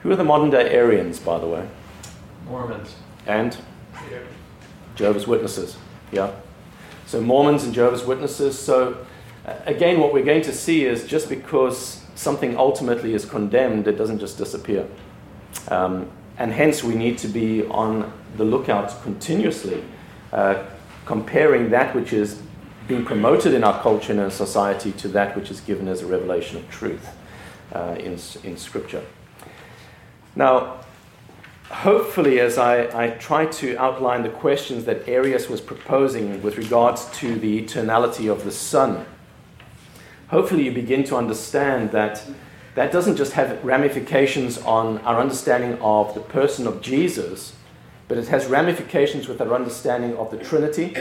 [0.02, 1.66] Who are the modern day Arians, by the way?
[2.46, 2.94] Mormons.
[3.26, 3.56] And
[4.96, 5.76] Jehovah's Witnesses.
[6.12, 6.32] Yeah.
[7.06, 8.58] So Mormons and Jehovah's Witnesses.
[8.58, 9.06] So
[9.46, 13.96] uh, again, what we're going to see is just because something ultimately is condemned, it
[13.96, 14.86] doesn't just disappear.
[15.68, 19.84] Um, and hence, we need to be on the lookout continuously,
[20.32, 20.64] uh,
[21.06, 22.42] comparing that which is
[22.88, 26.06] being promoted in our culture and in society to that which is given as a
[26.06, 27.08] revelation of truth
[27.72, 29.02] uh, in, in Scripture.
[30.36, 30.80] Now,
[31.70, 37.06] hopefully, as I, I try to outline the questions that Arius was proposing with regards
[37.18, 39.06] to the eternality of the Son,
[40.28, 42.22] hopefully you begin to understand that
[42.74, 47.54] that doesn't just have ramifications on our understanding of the person of Jesus,
[48.08, 50.94] but it has ramifications with our understanding of the Trinity.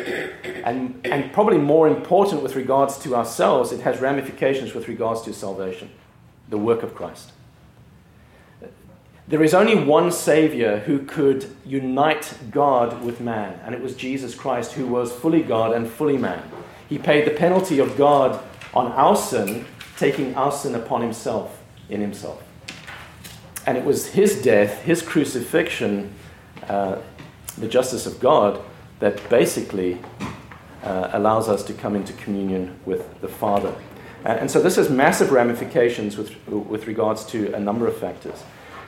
[0.63, 5.33] And, and probably more important with regards to ourselves, it has ramifications with regards to
[5.33, 5.89] salvation,
[6.49, 7.31] the work of Christ.
[9.27, 14.35] There is only one Savior who could unite God with man, and it was Jesus
[14.35, 16.43] Christ, who was fully God and fully man.
[16.87, 19.65] He paid the penalty of God on our sin,
[19.97, 22.43] taking our sin upon himself in himself.
[23.65, 26.13] And it was his death, his crucifixion,
[26.67, 26.97] uh,
[27.57, 28.61] the justice of God,
[28.99, 29.99] that basically
[30.83, 33.73] uh, allows us to come into communion with the Father.
[34.25, 38.43] And, and so this has massive ramifications with, with regards to a number of factors.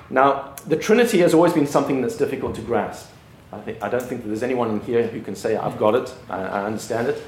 [0.10, 3.10] Now, the Trinity has always been something that's difficult to grasp.
[3.52, 5.96] I, think, I don't think that there's anyone in here who can say, I've got
[5.96, 7.22] it, I, I understand it.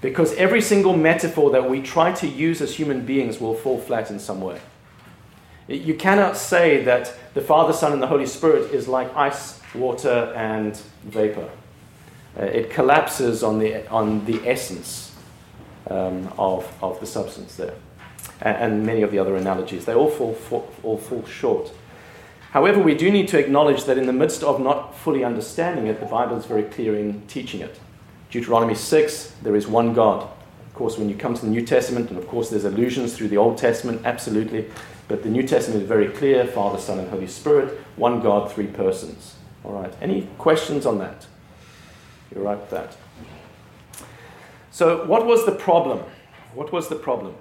[0.00, 4.10] Because every single metaphor that we try to use as human beings will fall flat
[4.10, 4.60] in some way.
[5.68, 10.32] You cannot say that the Father, Son, and the Holy Spirit is like ice, water,
[10.36, 11.48] and vapor.
[12.38, 15.14] Uh, it collapses on the, on the essence
[15.90, 17.74] um, of, of the substance there.
[18.40, 21.70] And, and, many of the other analogies, they all fall, fall, all fall short.
[22.50, 26.00] However, we do need to acknowledge that in the midst of not fully understanding it,
[26.00, 27.78] the Bible is very clear in teaching it.
[28.30, 30.28] Deuteronomy 6, there is one God.
[30.66, 33.28] Of course, when you come to the New Testament, and of course there's allusions through
[33.28, 34.70] the Old Testament, absolutely,
[35.08, 38.66] but the New Testament is very clear Father, Son, and Holy Spirit, one God, three
[38.66, 39.34] persons.
[39.64, 39.92] All right.
[40.00, 41.26] Any questions on that?
[42.34, 42.96] You're right with that.
[44.70, 46.00] So, what was the problem?
[46.54, 47.34] What was the problem?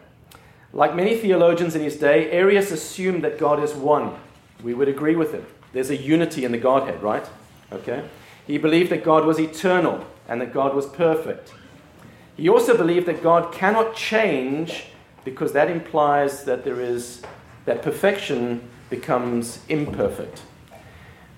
[0.73, 4.15] Like many theologians in his day, Arius assumed that God is one.
[4.63, 5.45] We would agree with him.
[5.73, 7.27] There's a unity in the Godhead, right?
[7.71, 8.03] Okay.
[8.45, 11.53] He believed that God was eternal and that God was perfect.
[12.37, 14.85] He also believed that God cannot change
[15.23, 17.21] because that implies that there is
[17.65, 20.41] that perfection becomes imperfect.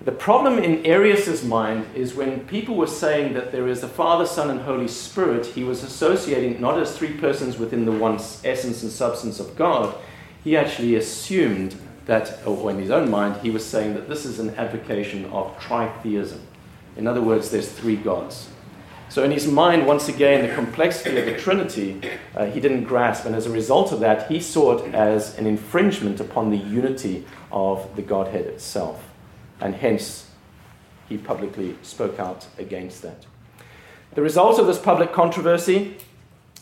[0.04, 4.26] The problem in Arius's mind is when people were saying that there is a Father,
[4.26, 8.84] Son, and Holy Spirit, he was associating not as three persons within the one essence
[8.84, 9.96] and substance of God.
[10.44, 14.40] He actually assumed that, or in his own mind, he was saying that this is
[14.40, 16.40] an advocation of tritheism.
[16.98, 18.50] In other words, there's three gods.
[19.14, 22.02] So, in his mind, once again, the complexity of the Trinity
[22.36, 25.46] uh, he didn't grasp, and as a result of that, he saw it as an
[25.46, 29.08] infringement upon the unity of the Godhead itself.
[29.62, 30.32] And hence,
[31.08, 33.28] he publicly spoke out against that.
[34.16, 35.98] The result of this public controversy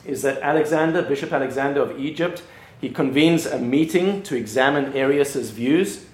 [0.04, 2.43] is that Alexander, Bishop Alexander of Egypt,
[2.82, 6.06] he convenes a meeting to examine Arius's views,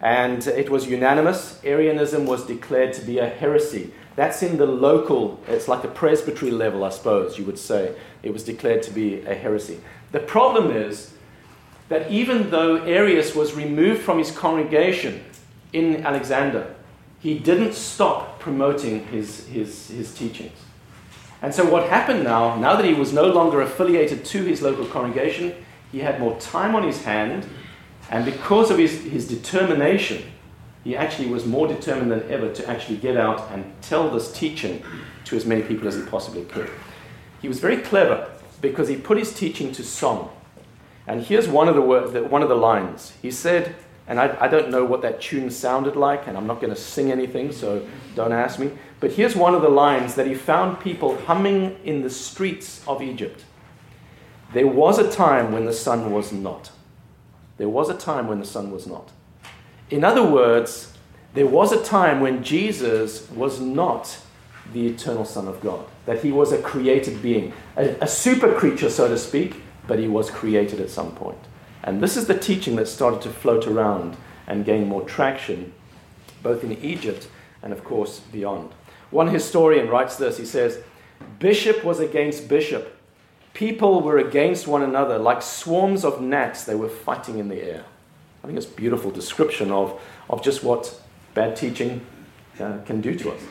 [0.00, 1.60] and it was unanimous.
[1.64, 3.92] Arianism was declared to be a heresy.
[4.16, 7.94] That's in the local, it's like a presbytery level, I suppose you would say.
[8.22, 9.78] It was declared to be a heresy.
[10.12, 11.12] The problem is
[11.88, 15.22] that even though Arius was removed from his congregation
[15.72, 16.74] in Alexander,
[17.20, 20.58] he didn't stop promoting his, his, his teachings.
[21.42, 24.86] And so, what happened now, now that he was no longer affiliated to his local
[24.86, 25.54] congregation,
[25.92, 27.46] he had more time on his hand,
[28.10, 30.22] and because of his, his determination,
[30.86, 34.84] he actually was more determined than ever to actually get out and tell this teaching
[35.24, 36.70] to as many people as he possibly could.
[37.42, 38.30] He was very clever
[38.60, 40.30] because he put his teaching to song.
[41.08, 43.12] And here's one of the, one of the lines.
[43.20, 43.74] He said,
[44.06, 46.80] and I, I don't know what that tune sounded like, and I'm not going to
[46.80, 47.84] sing anything, so
[48.14, 48.70] don't ask me.
[49.00, 53.02] But here's one of the lines that he found people humming in the streets of
[53.02, 53.44] Egypt.
[54.52, 56.70] There was a time when the Son was not.
[57.56, 59.10] There was a time when the Son was not.
[59.90, 60.92] In other words,
[61.34, 64.18] there was a time when Jesus was not
[64.72, 68.90] the eternal Son of God, that he was a created being, a, a super creature,
[68.90, 71.38] so to speak, but he was created at some point.
[71.84, 74.16] And this is the teaching that started to float around
[74.48, 75.72] and gain more traction,
[76.42, 77.28] both in Egypt
[77.62, 78.70] and, of course, beyond.
[79.10, 80.82] One historian writes this he says,
[81.38, 82.98] Bishop was against bishop.
[83.54, 85.18] People were against one another.
[85.18, 87.84] Like swarms of gnats, they were fighting in the air.
[88.46, 91.02] I think it's a beautiful description of, of just what
[91.34, 92.00] bad teaching
[92.60, 93.42] uh, can do to us.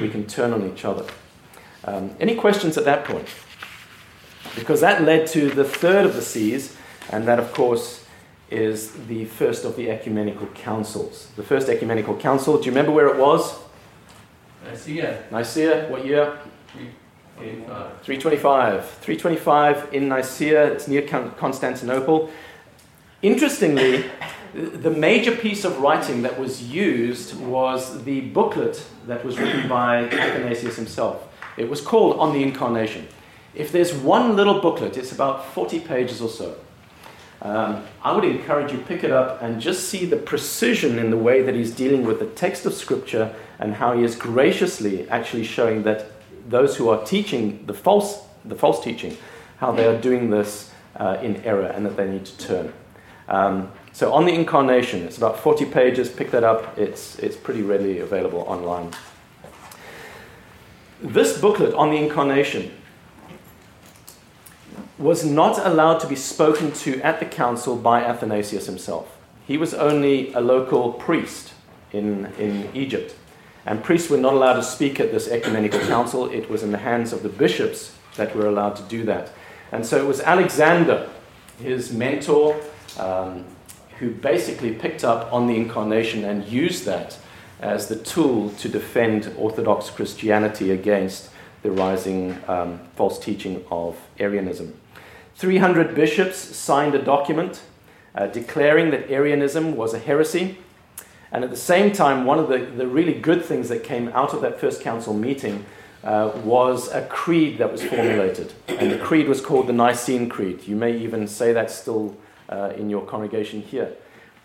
[0.00, 1.04] We can turn on each other.
[1.82, 3.26] Um, any questions at that point?
[4.54, 6.76] Because that led to the third of the C's,
[7.10, 8.06] and that, of course,
[8.48, 11.32] is the first of the ecumenical councils.
[11.34, 13.58] The first ecumenical council, do you remember where it was?
[14.64, 15.24] Nicaea.
[15.32, 16.38] Nicaea, what year?
[17.38, 18.00] 325.
[18.02, 18.88] 325.
[19.00, 22.30] 325 in Nicaea, it's near Constantinople.
[23.24, 24.04] Interestingly,
[24.52, 30.04] the major piece of writing that was used was the booklet that was written by
[30.04, 31.26] Athanasius himself.
[31.56, 33.08] It was called On the Incarnation.
[33.54, 36.58] If there's one little booklet, it's about 40 pages or so.
[37.40, 41.16] Um, I would encourage you pick it up and just see the precision in the
[41.16, 45.44] way that he's dealing with the text of Scripture and how he is graciously actually
[45.44, 46.10] showing that
[46.46, 49.16] those who are teaching the false, the false teaching,
[49.56, 52.74] how they are doing this uh, in error and that they need to turn.
[53.28, 56.10] Um, so on the incarnation, it's about 40 pages.
[56.10, 56.76] Pick that up.
[56.78, 58.92] It's, it's pretty readily available online.
[61.00, 62.72] This booklet on the incarnation
[64.98, 69.18] was not allowed to be spoken to at the council by Athanasius himself.
[69.46, 71.52] He was only a local priest
[71.92, 73.14] in, in Egypt.
[73.66, 76.30] And priests were not allowed to speak at this ecumenical council.
[76.30, 79.30] It was in the hands of the bishops that were allowed to do that.
[79.72, 81.08] And so it was Alexander,
[81.60, 82.60] his mentor,
[82.98, 83.44] um,
[83.98, 87.18] who basically picked up on the incarnation and used that
[87.60, 91.30] as the tool to defend Orthodox Christianity against
[91.62, 94.74] the rising um, false teaching of Arianism.
[95.36, 97.62] 300 bishops signed a document
[98.14, 100.58] uh, declaring that Arianism was a heresy.
[101.32, 104.32] And at the same time, one of the, the really good things that came out
[104.32, 105.64] of that first council meeting
[106.04, 108.52] uh, was a creed that was formulated.
[108.68, 110.68] And the creed was called the Nicene Creed.
[110.68, 112.16] You may even say that still
[112.48, 113.92] uh, in your congregation here.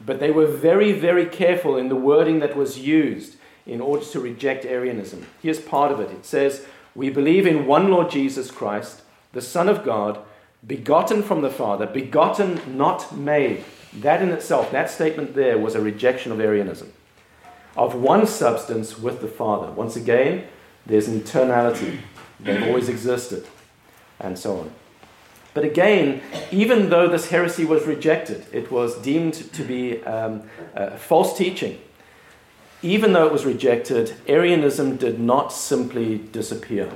[0.05, 3.35] But they were very, very careful in the wording that was used
[3.65, 5.27] in order to reject Arianism.
[5.41, 9.01] Here's part of it it says, We believe in one Lord Jesus Christ,
[9.33, 10.19] the Son of God
[10.65, 13.63] begotten from the Father, begotten, not made.
[13.93, 16.91] That in itself, that statement there was a rejection of Arianism.
[17.75, 19.71] Of one substance with the Father.
[19.71, 20.47] Once again,
[20.85, 21.99] there's an eternality.
[22.39, 23.45] They've always existed,
[24.19, 24.71] and so on.
[25.60, 30.43] But again, even though this heresy was rejected, it was deemed to be um,
[30.95, 31.82] false teaching.
[32.82, 36.89] Even though it was rejected, Arianism did not simply disappear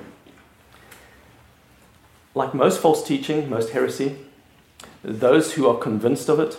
[2.34, 4.16] like most false teaching, most heresy,
[5.04, 6.58] those who are convinced of it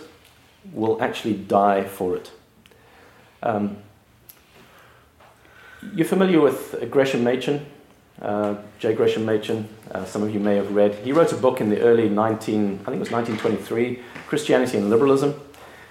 [0.73, 2.29] will actually die for it.
[3.41, 3.77] Um,
[5.95, 7.65] you're familiar with Gresham Machen,
[8.21, 8.93] uh, J.
[8.93, 9.67] Gresham Machen.
[9.91, 10.95] Uh, some of you may have read.
[10.95, 14.89] He wrote a book in the early 19, I think it was 1923, Christianity and
[14.89, 15.39] Liberalism.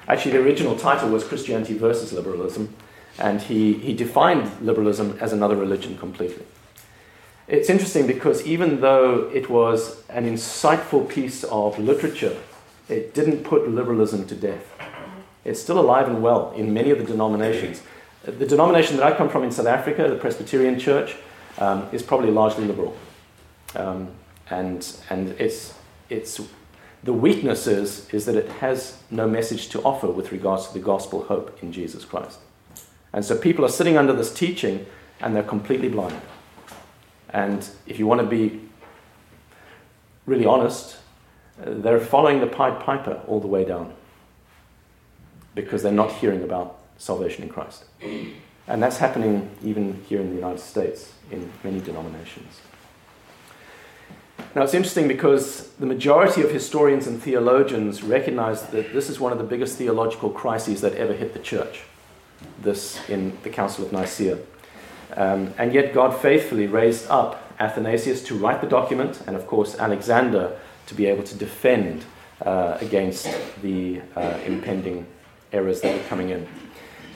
[0.08, 2.74] Actually, the original title was Christianity versus Liberalism,
[3.18, 6.44] and he, he defined liberalism as another religion completely.
[7.46, 12.36] It's interesting because even though it was an insightful piece of literature,
[12.88, 14.64] it didn't put liberalism to death.
[15.44, 17.82] It's still alive and well in many of the denominations.
[18.24, 21.16] The denomination that I come from in South Africa, the Presbyterian Church,
[21.58, 22.96] um, is probably largely liberal.
[23.74, 24.10] Um,
[24.50, 25.74] and and it's,
[26.10, 26.40] it's,
[27.02, 30.80] the weakness is, is that it has no message to offer with regards to the
[30.80, 32.38] gospel hope in Jesus Christ.
[33.12, 34.86] And so people are sitting under this teaching
[35.20, 36.20] and they're completely blind.
[37.30, 38.60] And if you want to be
[40.26, 40.96] really honest,
[41.58, 43.94] they're following the Pied Piper all the way down
[45.54, 47.84] because they're not hearing about salvation in Christ.
[48.66, 52.60] And that's happening even here in the United States in many denominations.
[54.54, 59.32] Now, it's interesting because the majority of historians and theologians recognize that this is one
[59.32, 61.82] of the biggest theological crises that ever hit the church,
[62.60, 64.38] this in the Council of Nicaea.
[65.16, 69.76] Um, and yet, God faithfully raised up Athanasius to write the document, and of course,
[69.76, 72.04] Alexander to be able to defend
[72.44, 73.28] uh, against
[73.62, 75.06] the uh, impending
[75.52, 76.46] errors that were coming in.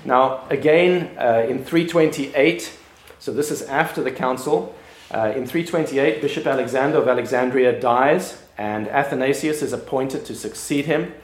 [0.05, 2.78] Now, again, uh, in 328,
[3.19, 4.75] so this is after the council,
[5.11, 11.14] uh, in 328, Bishop Alexander of Alexandria dies, and Athanasius is appointed to succeed him.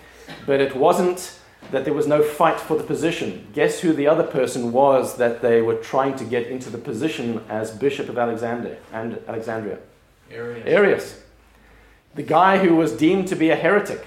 [0.46, 1.38] But it wasn't
[1.70, 3.46] that there was no fight for the position.
[3.52, 7.42] Guess who the other person was that they were trying to get into the position
[7.48, 9.78] as Bishop of Alexandria and Alexandria?
[10.30, 10.66] Arius.
[10.66, 11.22] Arius.
[12.14, 14.06] The guy who was deemed to be a heretic.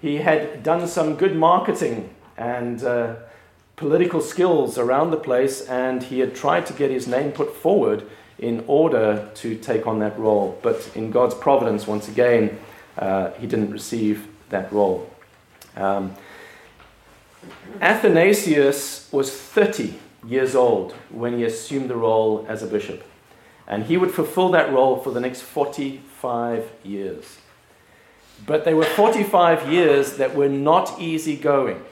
[0.00, 3.16] He had done some good marketing and uh,
[3.76, 8.04] political skills around the place, and he had tried to get his name put forward
[8.38, 10.58] in order to take on that role.
[10.62, 12.58] But in God's providence, once again,
[12.98, 15.10] uh, he didn't receive that role.
[15.76, 16.14] Um,
[17.80, 19.94] Athanasius was 30
[20.26, 23.04] years old when he assumed the role as a bishop,
[23.66, 27.38] and he would fulfill that role for the next 45 years.
[28.46, 31.82] But they were 45 years that were not easy going.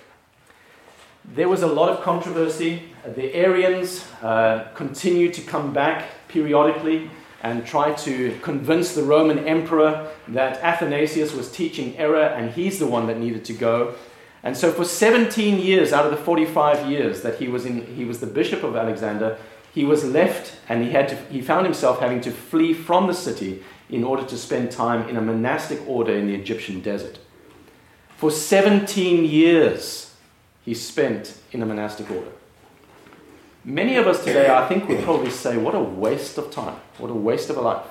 [1.32, 2.82] There was a lot of controversy.
[3.16, 7.10] The Arians uh, continued to come back periodically
[7.42, 12.86] and try to convince the Roman emperor that Athanasius was teaching error and he's the
[12.86, 13.94] one that needed to go.
[14.42, 18.04] And so, for 17 years out of the 45 years that he was, in, he
[18.04, 19.38] was the bishop of Alexander,
[19.72, 23.14] he was left and he, had to, he found himself having to flee from the
[23.14, 27.18] city in order to spend time in a monastic order in the Egyptian desert.
[28.16, 30.13] For 17 years,
[30.64, 32.30] he spent in a monastic order.
[33.64, 37.10] Many of us today, I think, would probably say, What a waste of time, what
[37.10, 37.86] a waste of a life.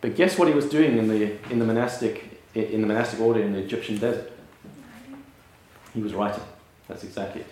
[0.00, 3.40] But guess what he was doing in the, in the, monastic, in the monastic order
[3.40, 4.32] in the Egyptian desert?
[5.94, 6.42] He was writing.
[6.88, 7.46] That's exactly it.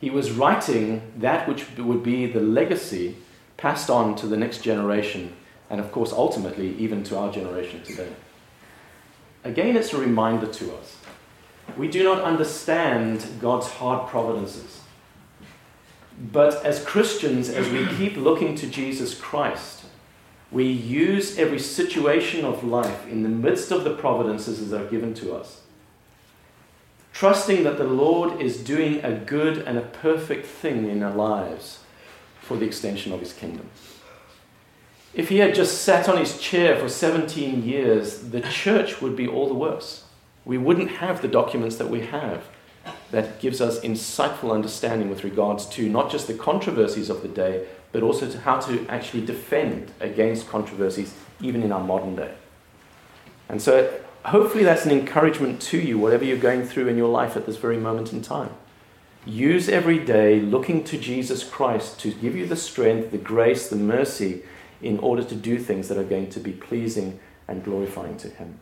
[0.00, 3.16] He was writing that which would be the legacy
[3.56, 5.32] passed on to the next generation,
[5.70, 8.12] and of course, ultimately, even to our generation today.
[9.42, 10.96] Again, it's a reminder to us.
[11.76, 14.80] We do not understand God's hard providences.
[16.32, 19.84] But as Christians, as we keep looking to Jesus Christ,
[20.50, 25.12] we use every situation of life in the midst of the providences that are given
[25.14, 25.60] to us
[27.16, 31.78] trusting that the Lord is doing a good and a perfect thing in our lives
[32.42, 33.70] for the extension of his kingdom.
[35.14, 39.26] If he had just sat on his chair for 17 years, the church would be
[39.26, 40.04] all the worse.
[40.46, 42.44] We wouldn't have the documents that we have
[43.10, 47.66] that gives us insightful understanding with regards to not just the controversies of the day,
[47.90, 52.32] but also to how to actually defend against controversies even in our modern day.
[53.48, 53.92] And so
[54.24, 57.56] hopefully that's an encouragement to you, whatever you're going through in your life at this
[57.56, 58.50] very moment in time.
[59.24, 63.74] Use every day looking to Jesus Christ to give you the strength, the grace, the
[63.74, 64.44] mercy
[64.80, 67.18] in order to do things that are going to be pleasing
[67.48, 68.60] and glorifying to Him.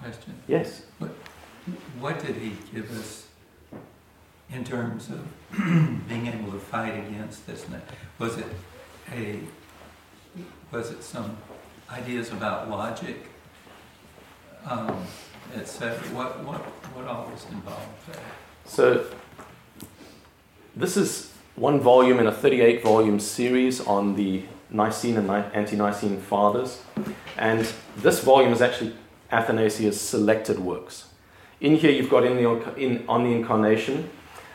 [0.00, 0.34] Question.
[0.46, 0.82] Yes.
[0.98, 1.10] What,
[2.00, 3.26] what did He give us
[4.50, 5.26] in terms of
[6.08, 7.66] being able to fight against this?
[8.18, 8.46] Was it
[9.12, 9.40] a
[10.70, 11.36] was it some
[11.90, 13.28] ideas about logic
[14.66, 15.06] um,
[15.54, 15.96] etc.
[16.14, 16.60] What, what,
[16.94, 18.22] what all was involved there?
[18.64, 19.06] So,
[20.76, 26.20] this is one volume in a 38 volume series on the Nicene and ante Nicene
[26.20, 26.82] Fathers.
[27.36, 28.94] And this volume is actually
[29.30, 31.08] Athanasius' selected works.
[31.60, 34.10] In here, you've got in the, in, on the Incarnation,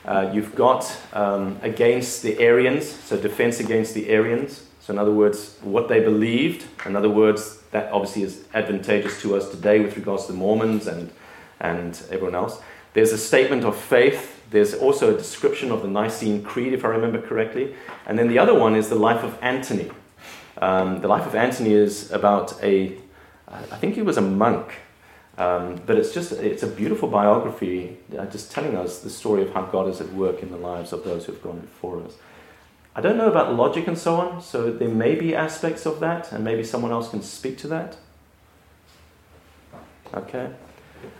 [0.05, 4.65] uh, you've got um, against the Arians, so defense against the Arians.
[4.81, 6.65] So, in other words, what they believed.
[6.85, 10.87] In other words, that obviously is advantageous to us today with regards to the Mormons
[10.87, 11.09] and,
[11.61, 12.61] and everyone else.
[12.93, 14.43] There's a statement of faith.
[14.49, 17.75] There's also a description of the Nicene Creed, if I remember correctly.
[18.05, 19.89] And then the other one is the life of Antony.
[20.57, 22.97] Um, the life of Antony is about a,
[23.53, 24.73] I think he was a monk,
[25.37, 29.53] um, but it's just it's a beautiful biography, uh, just telling us the story of
[29.53, 32.13] how God is at work in the lives of those who have gone before us.
[32.95, 36.31] I don't know about logic and so on, so there may be aspects of that,
[36.31, 37.97] and maybe someone else can speak to that.
[40.13, 40.49] Okay?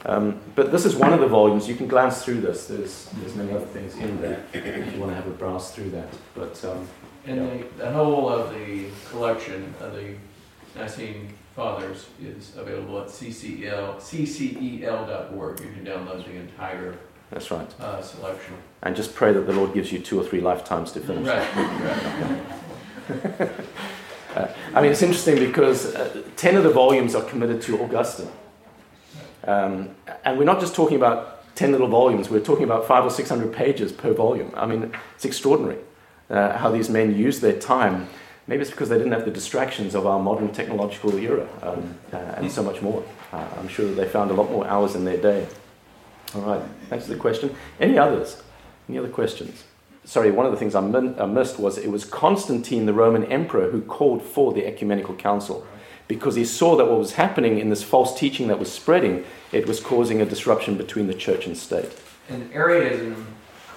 [0.06, 1.68] Um, but this is one of the volumes.
[1.68, 2.68] You can glance through this.
[2.68, 5.90] There's, there's many other things in there if you want to have a browse through
[5.92, 6.10] that.
[6.36, 6.88] But um,
[7.26, 10.16] And the, the whole of the collection of the
[10.76, 15.60] Nicene Fathers is available at ccel, ccel.org.
[15.60, 16.96] You can download the entire
[17.30, 17.80] that's right.
[17.80, 18.56] uh, selection.
[18.82, 21.28] And just pray that the Lord gives you two or three lifetimes to finish.
[21.28, 21.56] Right,
[23.10, 23.52] right.
[24.36, 28.32] Uh, I mean, it's interesting because uh, 10 of the volumes are committed to Augustine.
[29.44, 29.96] Um,
[30.26, 33.54] and we're not just talking about 10 little volumes, we're talking about five or 600
[33.54, 34.52] pages per volume.
[34.56, 35.78] I mean, it's extraordinary
[36.30, 38.08] uh, how these men use their time.
[38.48, 42.18] Maybe it's because they didn't have the distractions of our modern technological era um, uh,
[42.18, 43.04] and so much more.
[43.32, 45.48] Uh, I'm sure that they found a lot more hours in their day.
[46.36, 47.56] All right, thanks for the question.
[47.80, 48.42] Any others?
[48.90, 49.64] Any other questions?
[50.04, 53.24] Sorry, one of the things I, min- I missed was it was Constantine, the Roman
[53.26, 55.66] emperor, who called for the ecumenical council
[56.08, 59.68] because he saw that what was happening in this false teaching that was spreading, it
[59.68, 61.90] was causing a disruption between the church and state.
[62.30, 63.26] And Arianism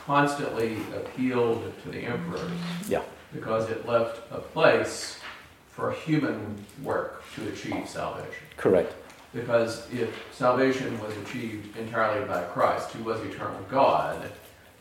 [0.06, 2.50] constantly appealed to the emperors.
[2.88, 3.02] Yeah.
[3.36, 5.20] Because it left a place
[5.68, 8.30] for human work to achieve salvation.
[8.56, 8.94] Correct.
[9.34, 14.30] Because if salvation was achieved entirely by Christ, who was eternal God,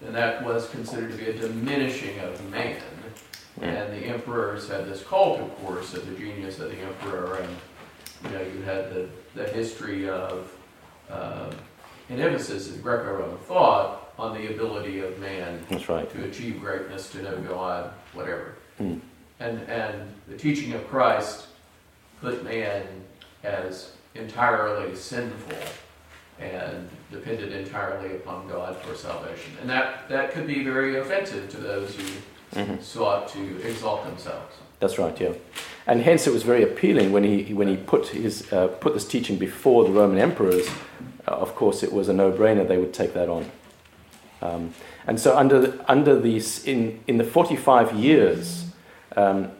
[0.01, 2.81] then that was considered to be a diminishing of man.
[3.61, 7.55] And the emperors had this cult, of course, of the genius of the emperor, and
[8.23, 10.51] you know you had the, the history of
[11.09, 11.51] uh,
[12.09, 16.09] an emphasis in Greco-Roman thought on the ability of man right.
[16.11, 18.55] to achieve greatness, to know God, whatever.
[18.79, 18.99] Mm.
[19.39, 21.47] And and the teaching of Christ
[22.21, 22.83] put man
[23.43, 25.57] as entirely sinful
[26.39, 29.51] and depended entirely upon God for salvation.
[29.61, 32.03] And that, that could be very offensive to those who
[32.59, 32.81] Mhm.
[32.81, 34.55] sought to exalt themselves.
[34.79, 35.33] That's right, yeah.
[35.87, 39.05] And hence it was very appealing when he, when he put, his, uh, put this
[39.07, 40.67] teaching before the Roman emperors.
[41.27, 43.51] Uh, of course, it was a no brainer, they would take that on.
[44.41, 44.73] Um,
[45.07, 48.65] and so, under, under these, in, in the 45 years,
[49.15, 49.51] um,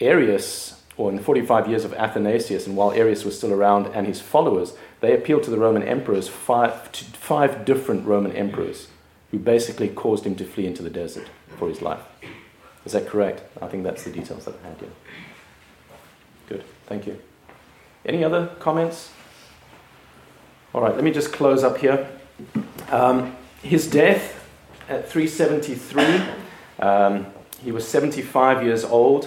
[0.00, 4.06] Arius, or in the 45 years of Athanasius, and while Arius was still around and
[4.06, 8.88] his followers, they appealed to the Roman emperors, five, five different Roman emperors,
[9.32, 11.28] who basically caused him to flee into the desert
[11.58, 12.02] for his life.
[12.84, 13.42] Is that correct?
[13.60, 14.90] I think that's the details that I had here.
[16.48, 17.18] Good, thank you.
[18.04, 19.10] Any other comments?
[20.74, 22.08] All right, let me just close up here.
[22.90, 24.41] Um, his death
[24.92, 26.22] at 373,
[26.78, 27.26] um,
[27.64, 29.26] he was 75 years old.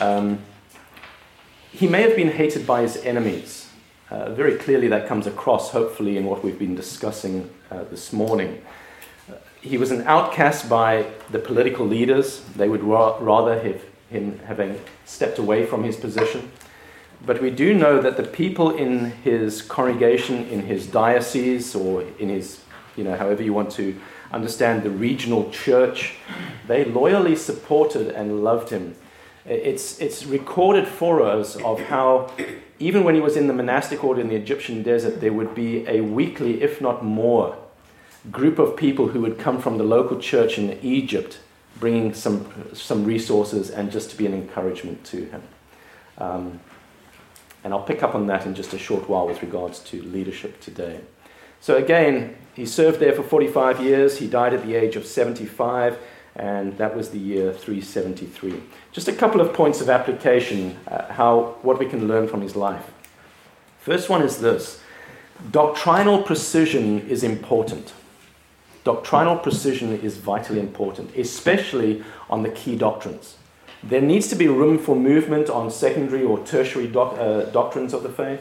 [0.00, 0.38] Um,
[1.70, 3.68] he may have been hated by his enemies.
[4.10, 8.62] Uh, very clearly, that comes across, hopefully, in what we've been discussing uh, this morning.
[9.30, 12.40] Uh, he was an outcast by the political leaders.
[12.56, 16.50] They would ra- rather have him having stepped away from his position.
[17.24, 22.30] But we do know that the people in his congregation, in his diocese, or in
[22.30, 22.62] his,
[22.96, 23.98] you know, however you want to
[24.32, 26.14] understand the regional church,
[26.66, 28.96] they loyally supported and loved him.
[29.44, 32.32] It's, it's recorded for us of how,
[32.78, 35.86] even when he was in the monastic order in the Egyptian desert, there would be
[35.88, 37.56] a weekly, if not more,
[38.30, 41.40] group of people who would come from the local church in Egypt,
[41.80, 45.42] bringing some, some resources and just to be an encouragement to him.
[46.18, 46.60] Um,
[47.64, 50.60] and I'll pick up on that in just a short while with regards to leadership
[50.60, 51.00] today.
[51.60, 54.18] So, again, he served there for 45 years.
[54.18, 55.98] He died at the age of 75,
[56.36, 58.62] and that was the year 373.
[58.92, 62.54] Just a couple of points of application, uh, how, what we can learn from his
[62.54, 62.90] life.
[63.80, 64.80] First one is this
[65.50, 67.94] doctrinal precision is important.
[68.84, 73.36] Doctrinal precision is vitally important, especially on the key doctrines.
[73.82, 78.02] There needs to be room for movement on secondary or tertiary doc, uh, doctrines of
[78.02, 78.40] the faith,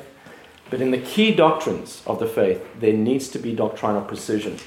[0.72, 4.58] but in the key doctrines of the faith, there needs to be doctrinal precision.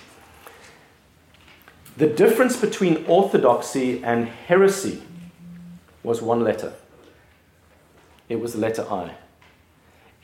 [1.97, 5.03] The difference between orthodoxy and heresy
[6.03, 6.75] was one letter.
[8.29, 9.15] It was the letter I.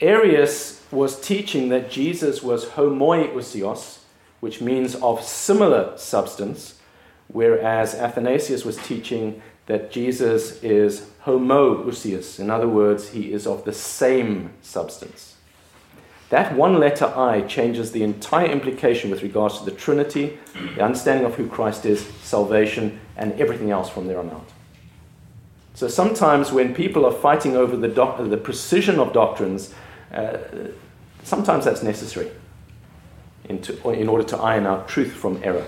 [0.02, 4.00] Arius was teaching that Jesus was homoiousios,
[4.40, 6.78] which means of similar substance,
[7.28, 12.38] whereas Athanasius was teaching that Jesus is homoousios.
[12.38, 15.36] In other words, he is of the same substance.
[16.30, 20.38] That one letter I changes the entire implication with regards to the Trinity,
[20.76, 24.48] the understanding of who Christ is, salvation, and everything else from there on out.
[25.74, 29.74] So sometimes when people are fighting over the, doc- the precision of doctrines,
[30.14, 30.38] uh,
[31.24, 32.30] sometimes that's necessary
[33.48, 35.66] in, to, in order to iron out truth from error.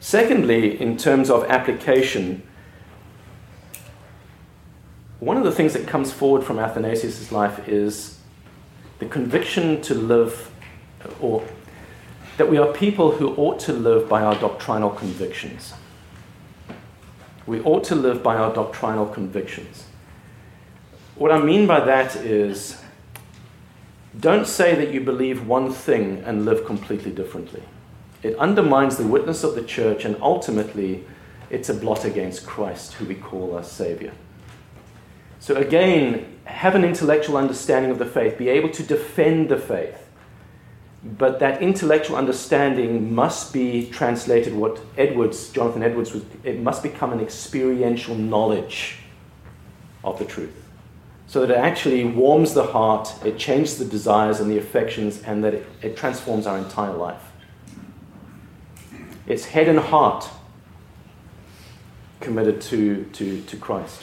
[0.00, 2.42] Secondly, in terms of application,
[5.20, 8.13] one of the things that comes forward from Athanasius' life is
[8.98, 10.50] the conviction to live,
[11.20, 11.44] or
[12.36, 15.74] that we are people who ought to live by our doctrinal convictions.
[17.46, 19.84] We ought to live by our doctrinal convictions.
[21.16, 22.80] What I mean by that is
[24.18, 27.62] don't say that you believe one thing and live completely differently.
[28.22, 31.04] It undermines the witness of the church, and ultimately,
[31.50, 34.12] it's a blot against Christ, who we call our Savior.
[35.44, 40.08] So, again, have an intellectual understanding of the faith, be able to defend the faith.
[41.04, 47.12] But that intellectual understanding must be translated, what Edwards, Jonathan Edwards, was, it must become
[47.12, 49.00] an experiential knowledge
[50.02, 50.64] of the truth.
[51.26, 55.44] So that it actually warms the heart, it changes the desires and the affections, and
[55.44, 57.20] that it, it transforms our entire life.
[59.26, 60.26] It's head and heart
[62.20, 64.00] committed to, to, to Christ.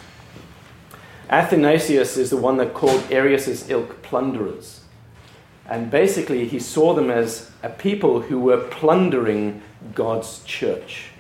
[1.31, 4.81] Athanasius is the one that called Arius's ilk plunderers.
[5.65, 9.61] And basically, he saw them as a people who were plundering
[9.95, 11.11] God's church.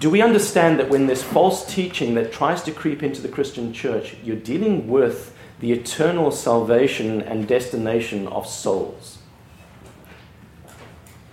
[0.00, 3.72] Do we understand that when there's false teaching that tries to creep into the Christian
[3.72, 9.18] church, you're dealing with the eternal salvation and destination of souls?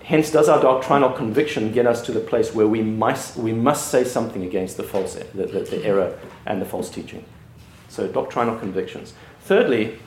[0.09, 3.91] Hence, does our doctrinal conviction get us to the place where we must, we must
[3.91, 7.23] say something against the false, the, the, the error and the false teaching?
[7.89, 9.13] So, doctrinal convictions.
[9.41, 9.99] Thirdly,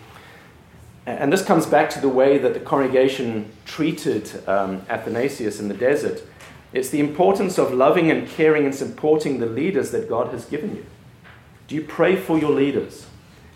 [1.06, 5.74] and this comes back to the way that the congregation treated um, Athanasius in the
[5.74, 6.24] desert.
[6.72, 10.74] It's the importance of loving and caring and supporting the leaders that God has given
[10.74, 10.84] you.
[11.68, 13.06] Do you pray for your leaders?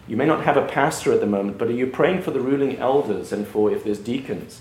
[0.07, 2.38] You may not have a pastor at the moment, but are you praying for the
[2.40, 4.61] ruling elders and for if there's deacons?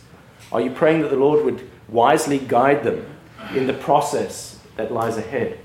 [0.52, 3.06] Are you praying that the Lord would wisely guide them
[3.54, 5.60] in the process that lies ahead?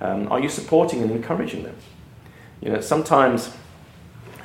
[0.00, 1.76] Um, are you supporting and encouraging them?
[2.60, 3.54] You know, sometimes,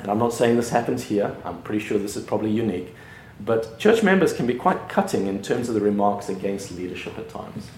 [0.00, 2.94] and I'm not saying this happens here, I'm pretty sure this is probably unique,
[3.40, 7.28] but church members can be quite cutting in terms of the remarks against leadership at
[7.28, 7.68] times.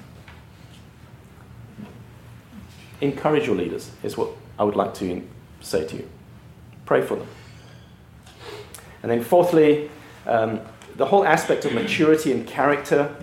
[3.01, 5.23] Encourage your leaders, is what I would like to
[5.61, 6.09] say to you.
[6.85, 7.29] Pray for them.
[9.03, 9.91] And then, fourthly,
[10.27, 10.61] um,
[10.99, 13.15] the whole aspect of maturity and character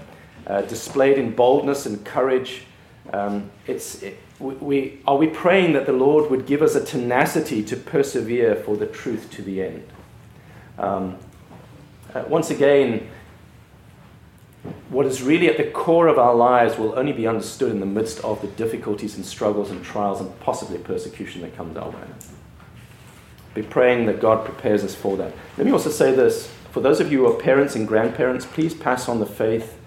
[0.48, 2.64] uh, displayed in boldness and courage.
[3.12, 7.64] Um, it's, it, we, are we praying that the Lord would give us a tenacity
[7.66, 9.88] to persevere for the truth to the end?
[10.78, 11.18] Um,
[12.14, 13.10] uh, once again,
[14.90, 17.86] what is really at the core of our lives will only be understood in the
[17.86, 22.08] midst of the difficulties and struggles and trials and possibly persecution that comes our way.
[23.54, 25.34] Be praying that God prepares us for that.
[25.58, 28.74] Let me also say this for those of you who are parents and grandparents, please
[28.74, 29.80] pass on the faith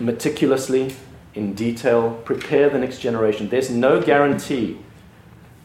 [0.00, 0.96] meticulously,
[1.36, 2.20] in detail.
[2.24, 3.48] Prepare the next generation.
[3.48, 4.80] There's no guarantee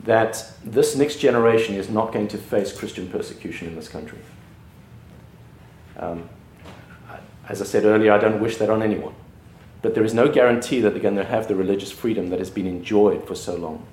[0.04, 4.20] that this next generation is not going to face Christian persecution in this country.
[5.98, 6.30] Um,
[7.50, 9.16] as I said earlier, I don't wish that on anyone.
[9.82, 12.52] But there is no guarantee that they're going to have the religious freedom that has
[12.52, 13.84] been enjoyed for so long.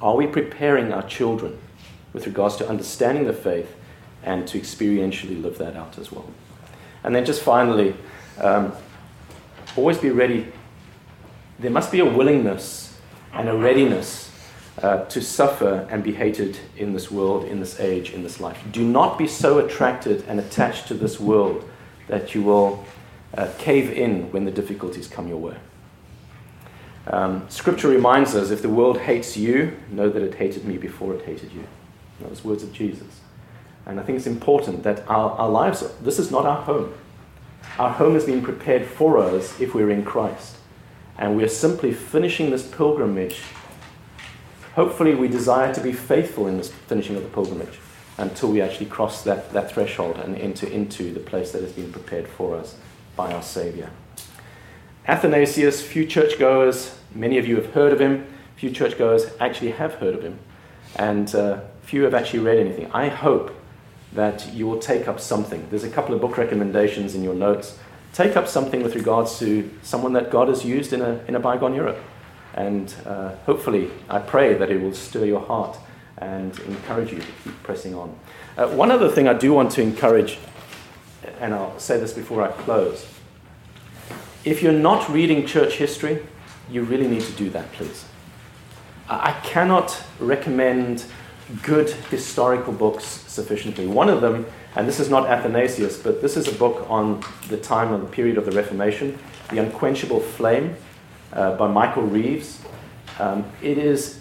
[0.00, 1.60] Are we preparing our children
[2.12, 3.76] with regards to understanding the faith
[4.22, 6.26] and to experientially live that out as well.
[7.04, 7.94] And then just finally,
[8.38, 8.72] um,
[9.76, 10.46] always be ready.
[11.58, 12.96] There must be a willingness
[13.32, 14.30] and a readiness
[14.82, 18.62] uh, to suffer and be hated in this world, in this age, in this life.
[18.70, 21.68] Do not be so attracted and attached to this world
[22.08, 22.84] that you will
[23.36, 25.56] uh, cave in when the difficulties come your way.
[27.06, 31.14] Um, scripture reminds us if the world hates you, know that it hated me before
[31.14, 31.64] it hated you.
[32.20, 33.20] Those words of Jesus.
[33.86, 36.94] And I think it's important that our, our lives, this is not our home.
[37.78, 40.56] Our home is being prepared for us if we're in Christ.
[41.18, 43.40] And we're simply finishing this pilgrimage.
[44.74, 47.78] Hopefully, we desire to be faithful in this finishing of the pilgrimage
[48.18, 51.92] until we actually cross that, that threshold and enter into the place that has been
[51.92, 52.76] prepared for us
[53.16, 53.90] by our Savior.
[55.06, 58.26] Athanasius, few churchgoers, many of you have heard of him,
[58.56, 60.38] few churchgoers actually have heard of him,
[60.96, 62.90] and uh, few have actually read anything.
[62.92, 63.54] I hope
[64.14, 65.66] that you will take up something.
[65.70, 67.78] There's a couple of book recommendations in your notes.
[68.12, 71.40] Take up something with regards to someone that God has used in a, in a
[71.40, 71.96] bygone era.
[72.54, 75.78] And uh, hopefully, I pray that it will stir your heart
[76.18, 78.14] and encourage you to keep pressing on.
[78.56, 80.38] Uh, one other thing I do want to encourage,
[81.40, 83.06] and I'll say this before I close.
[84.44, 86.22] If you're not reading church history,
[86.70, 88.04] you really need to do that, please.
[89.08, 91.04] I cannot recommend
[91.62, 93.86] good historical books sufficiently.
[93.86, 97.56] One of them, and this is not Athanasius, but this is a book on the
[97.56, 99.18] time of the period of the Reformation,
[99.50, 100.76] The Unquenchable Flame
[101.32, 102.60] uh, by Michael Reeves.
[103.18, 104.20] Um, it is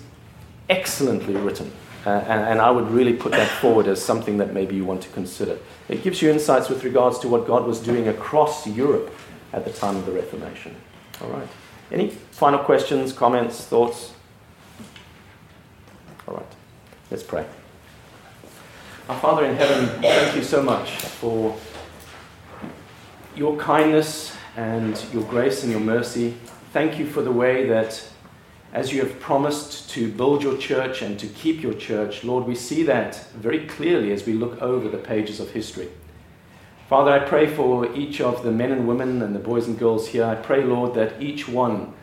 [0.69, 1.71] excellently written,
[2.05, 5.01] uh, and, and, I would really put that forward as something that maybe you want
[5.03, 5.57] to consider.
[5.87, 9.13] It gives you insights with regards to what God was doing across Europe
[9.53, 10.75] at the time of the Reformation.
[11.21, 11.47] All right.
[11.91, 14.13] Any final questions, comments, thoughts?
[16.27, 16.60] All right.
[17.11, 17.45] Let's pray.
[19.09, 21.57] Our Father in heaven, thank you so much for
[23.35, 26.35] your kindness and your grace and your mercy.
[26.71, 28.01] Thank you for the way that
[28.71, 32.55] as you have promised to build your church and to keep your church, Lord, we
[32.55, 35.89] see that very clearly as we look over the pages of history.
[36.87, 40.07] Father, I pray for each of the men and women and the boys and girls
[40.07, 40.23] here.
[40.23, 41.93] I pray, Lord, that each one,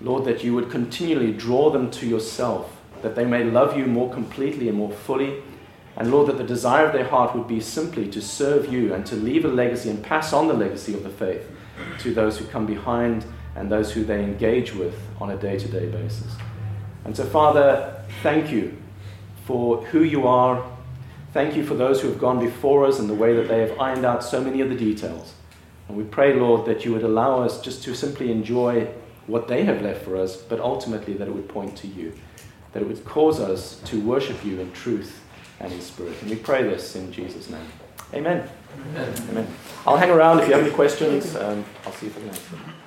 [0.00, 4.12] Lord, that you would continually draw them to yourself, that they may love you more
[4.12, 5.42] completely and more fully.
[5.96, 9.04] And Lord, that the desire of their heart would be simply to serve you and
[9.06, 11.50] to leave a legacy and pass on the legacy of the faith
[12.00, 13.24] to those who come behind
[13.56, 16.36] and those who they engage with on a day to day basis.
[17.04, 18.76] And so, Father, thank you
[19.44, 20.64] for who you are.
[21.32, 23.78] Thank you for those who have gone before us and the way that they have
[23.80, 25.34] ironed out so many of the details.
[25.88, 28.88] And we pray, Lord, that you would allow us just to simply enjoy
[29.26, 32.12] what they have left for us, but ultimately that it would point to you,
[32.72, 35.20] that it would cause us to worship you in truth
[35.60, 36.14] and in spirit.
[36.22, 37.66] And we pray this in Jesus' name.
[38.14, 38.48] Amen.
[38.90, 39.14] Amen.
[39.30, 39.46] Amen.
[39.86, 41.36] I'll hang around if you have any questions.
[41.36, 42.77] Um, I'll see you for the next one.